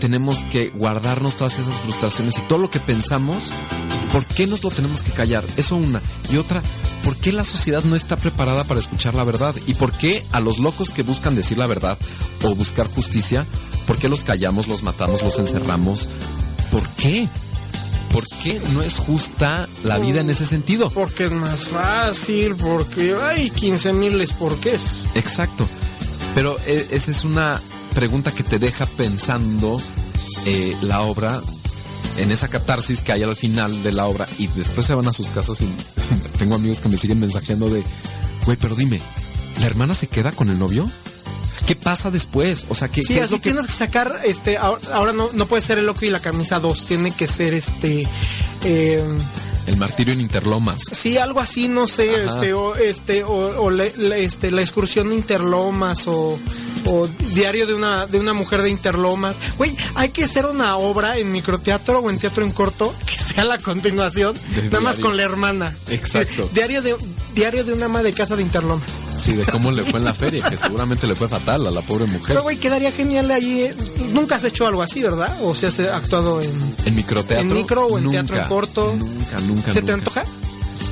[0.00, 3.50] tenemos que guardarnos todas esas frustraciones y todo lo que pensamos?
[4.12, 5.44] ¿Por qué nos lo tenemos que callar?
[5.56, 6.00] Eso una.
[6.32, 6.62] Y otra,
[7.04, 9.54] ¿por qué la sociedad no está preparada para escuchar la verdad?
[9.66, 11.98] ¿Y por qué a los locos que buscan decir la verdad
[12.42, 13.44] o buscar justicia,
[13.86, 16.08] por qué los callamos, los matamos, los encerramos?
[16.70, 17.28] ¿Por qué?
[18.12, 20.90] ¿Por qué no es justa la vida en ese sentido?
[20.90, 25.02] Porque es más fácil, porque hay 15 miles porqués.
[25.14, 25.68] Exacto.
[26.34, 27.60] Pero eh, esa es una
[27.94, 29.80] pregunta que te deja pensando
[30.46, 31.40] eh, la obra
[32.18, 35.12] en esa catarsis que hay al final de la obra y después se van a
[35.12, 35.68] sus casas y
[36.38, 37.82] tengo amigos que me siguen mensajeando de,
[38.44, 39.00] güey, pero dime,
[39.60, 40.88] ¿la hermana se queda con el novio?
[41.66, 42.64] ¿Qué pasa después?
[42.70, 45.62] O sea, ¿qué, Sí, así que tienes que sacar, este, ahora, ahora no, no puede
[45.62, 48.08] ser el loco y la camisa 2, tiene que ser este,
[48.64, 49.02] eh,
[49.66, 50.78] el martirio en Interlomas?
[50.90, 52.36] sí, algo así, no sé, Ajá.
[52.36, 56.38] este, o, este, o, o este, la excursión de Interlomas, o,
[56.88, 59.36] o diario de una, de una mujer de Interlomas.
[59.58, 63.44] Güey, hay que hacer una obra en microteatro o en teatro en corto que sea
[63.44, 64.34] la continuación,
[64.64, 65.74] nada más con la hermana.
[65.88, 66.48] Exacto.
[66.52, 66.96] Diario de,
[67.34, 68.88] diario de una ama de casa de Interlomas.
[69.18, 71.82] Sí, de cómo le fue en la feria, que seguramente le fue fatal a la
[71.82, 72.28] pobre mujer.
[72.28, 73.62] Pero, güey, quedaría genial ahí.
[73.62, 73.74] eh,
[74.12, 75.36] Nunca has hecho algo así, ¿verdad?
[75.42, 76.50] O si has actuado en...
[76.86, 77.48] En microteatro.
[77.48, 78.94] ¿En micro o en nunca, teatro en corto?
[78.96, 79.72] Nunca, nunca.
[79.72, 80.24] ¿Se te antoja?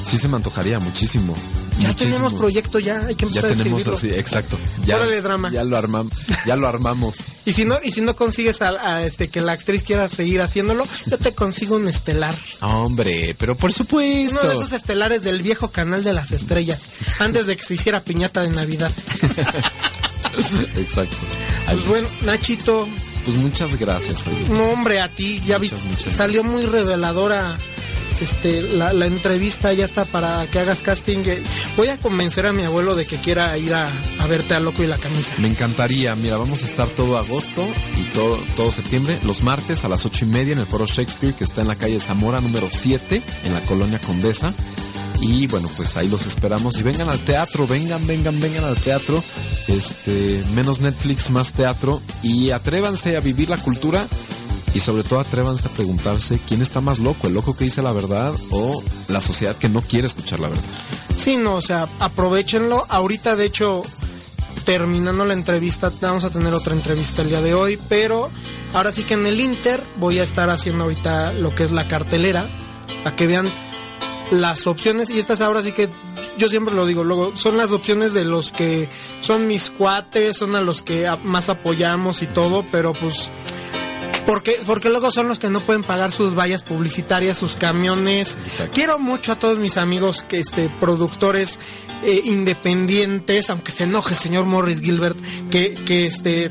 [0.04, 1.34] Sí, se me antojaría muchísimo.
[1.78, 1.96] Ya muchísimo.
[2.16, 4.58] tenemos proyecto ya, hay que Ya empezar a tenemos así, exacto.
[4.84, 5.50] Ya, Órale, drama.
[5.50, 6.12] Ya lo armamos.
[6.46, 7.16] Ya lo armamos.
[7.44, 10.40] Y si no, y si no consigues a, a, este que la actriz quiera seguir
[10.40, 12.34] haciéndolo, yo te consigo un estelar.
[12.60, 14.38] Hombre, pero por supuesto.
[14.40, 18.00] Uno de esos estelares del viejo canal de las estrellas, antes de que se hiciera
[18.00, 18.92] piñata de Navidad.
[20.76, 21.16] Exacto.
[21.66, 22.88] Pues bueno, Nachito,
[23.24, 24.48] Pues muchas gracias, oye.
[24.50, 25.80] no hombre a ti, ya muchas
[26.14, 27.56] salió muy reveladora
[28.20, 31.18] este la, entrevista, ya está para que hagas casting.
[31.26, 31.42] Eh,
[31.76, 33.88] Voy a convencer a mi abuelo de que quiera ir a,
[34.18, 35.34] a verte a Loco y la camisa.
[35.38, 36.14] Me encantaría.
[36.14, 40.24] Mira, vamos a estar todo agosto y todo, todo septiembre, los martes a las ocho
[40.24, 43.54] y media en el Foro Shakespeare, que está en la calle Zamora número 7, en
[43.54, 44.54] la colonia Condesa.
[45.20, 46.78] Y bueno, pues ahí los esperamos.
[46.78, 49.22] Y vengan al teatro, vengan, vengan, vengan al teatro.
[49.68, 52.00] Este, menos Netflix, más teatro.
[52.22, 54.06] Y atrévanse a vivir la cultura.
[54.76, 57.92] Y sobre todo atrévanse a preguntarse quién está más loco, el loco que dice la
[57.92, 60.64] verdad o la sociedad que no quiere escuchar la verdad.
[61.16, 62.84] Sí, no, o sea, aprovechenlo.
[62.90, 63.80] Ahorita, de hecho,
[64.66, 68.30] terminando la entrevista, vamos a tener otra entrevista el día de hoy, pero
[68.74, 71.88] ahora sí que en el Inter voy a estar haciendo ahorita lo que es la
[71.88, 72.46] cartelera,
[73.02, 73.48] para que vean
[74.30, 75.88] las opciones, y estas ahora sí que
[76.36, 78.90] yo siempre lo digo, luego son las opciones de los que
[79.22, 83.30] son mis cuates, son a los que más apoyamos y todo, pero pues
[84.26, 88.36] porque, porque luego son los que no pueden pagar sus vallas publicitarias, sus camiones.
[88.44, 88.72] Exacto.
[88.74, 91.58] Quiero mucho a todos mis amigos que este productores
[92.04, 95.18] eh, independientes, aunque se enoje el señor Morris Gilbert,
[95.50, 96.50] que, que este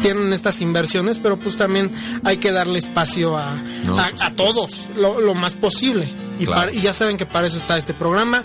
[0.00, 1.90] tienen estas inversiones, pero pues también
[2.22, 3.54] hay que darle espacio a,
[3.84, 6.08] No, a, todos lo, lo más posible.
[6.38, 6.62] Y, Claro.
[6.62, 8.42] para- y ya saben que para eso está este programa.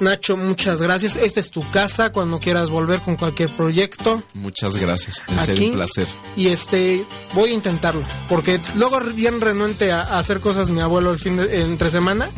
[0.00, 1.16] Nacho, muchas gracias.
[1.16, 4.22] Esta es tu casa cuando quieras volver con cualquier proyecto.
[4.34, 5.22] Muchas gracias.
[5.28, 5.46] En Aquí.
[5.46, 6.06] serio, un placer.
[6.36, 8.02] Y este, voy a intentarlo.
[8.28, 12.28] Porque luego bien renuente a, a hacer cosas mi abuelo el fin de, entre semana.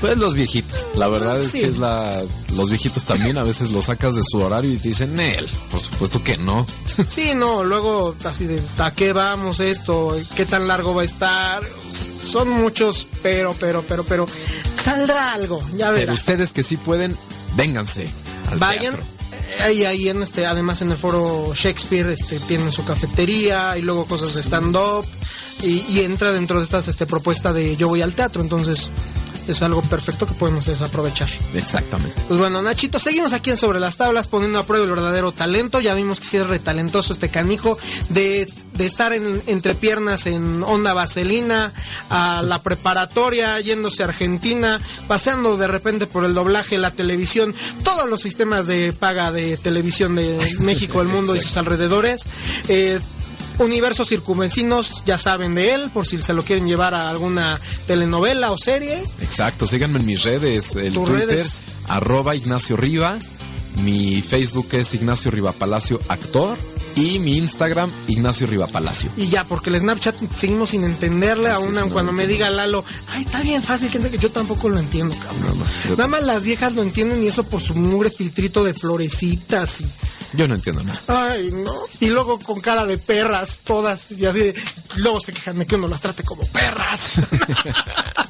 [0.00, 0.90] Pues los viejitos.
[0.94, 2.22] La verdad es que es la.
[2.54, 5.48] Los viejitos también a veces los sacas de su horario y te dicen, Nel.
[5.70, 6.66] Por supuesto que no.
[7.08, 10.16] Sí, no, luego así de, ¿a qué vamos esto?
[10.34, 11.62] ¿Qué tan largo va a estar?
[12.26, 14.26] Son muchos, pero, pero, pero, pero,
[14.86, 16.18] saldrá algo, ya Pero verás.
[16.20, 17.16] ustedes que sí pueden,
[17.56, 18.08] vénganse.
[18.50, 18.82] Al Vayan.
[18.94, 19.02] teatro.
[19.02, 23.82] eh, Ahí, ahí en este, además en el foro Shakespeare, este, tienen su cafetería y
[23.82, 25.04] luego cosas de stand-up
[25.62, 28.90] y, y entra dentro de estas, este, propuesta de yo voy al teatro, entonces
[29.52, 31.28] es algo perfecto que podemos desaprovechar.
[31.54, 32.20] Exactamente.
[32.28, 35.80] Pues bueno, Nachito, seguimos aquí en Sobre las Tablas poniendo a prueba el verdadero talento.
[35.80, 37.78] Ya vimos que sí es retalentoso este canijo
[38.08, 41.72] de, de estar en, entre piernas en onda vaselina,
[42.10, 48.08] a la preparatoria, yéndose a Argentina, paseando de repente por el doblaje, la televisión, todos
[48.08, 52.24] los sistemas de paga de televisión de México, el mundo y sus alrededores.
[52.68, 53.00] Eh,
[53.58, 58.52] Universos circunvecinos, ya saben de él, por si se lo quieren llevar a alguna telenovela
[58.52, 59.02] o serie.
[59.20, 59.66] Exacto.
[59.66, 60.76] Síganme en mis redes.
[60.76, 61.62] El Twitter, redes.
[61.88, 63.18] arroba Ignacio Riva.
[63.82, 66.58] Mi Facebook es Ignacio Riva Palacio Actor.
[66.96, 69.10] Y mi Instagram, Ignacio Riva Palacio.
[69.16, 72.46] Y ya, porque el Snapchat seguimos sin entenderle, aún sí, sí, no cuando me entiendo.
[72.46, 75.58] diga Lalo, ay, está bien fácil, que yo tampoco lo entiendo, cabrón.
[75.58, 78.64] No, no, yo- Nada más las viejas lo entienden y eso por su mugre filtrito
[78.64, 79.86] de florecitas y...
[80.32, 80.98] Yo no entiendo nada.
[81.06, 81.72] Ay, no.
[82.00, 84.54] Y luego con cara de perras, todas, y así, de-
[84.96, 87.20] luego se quejan de que uno las trate como perras.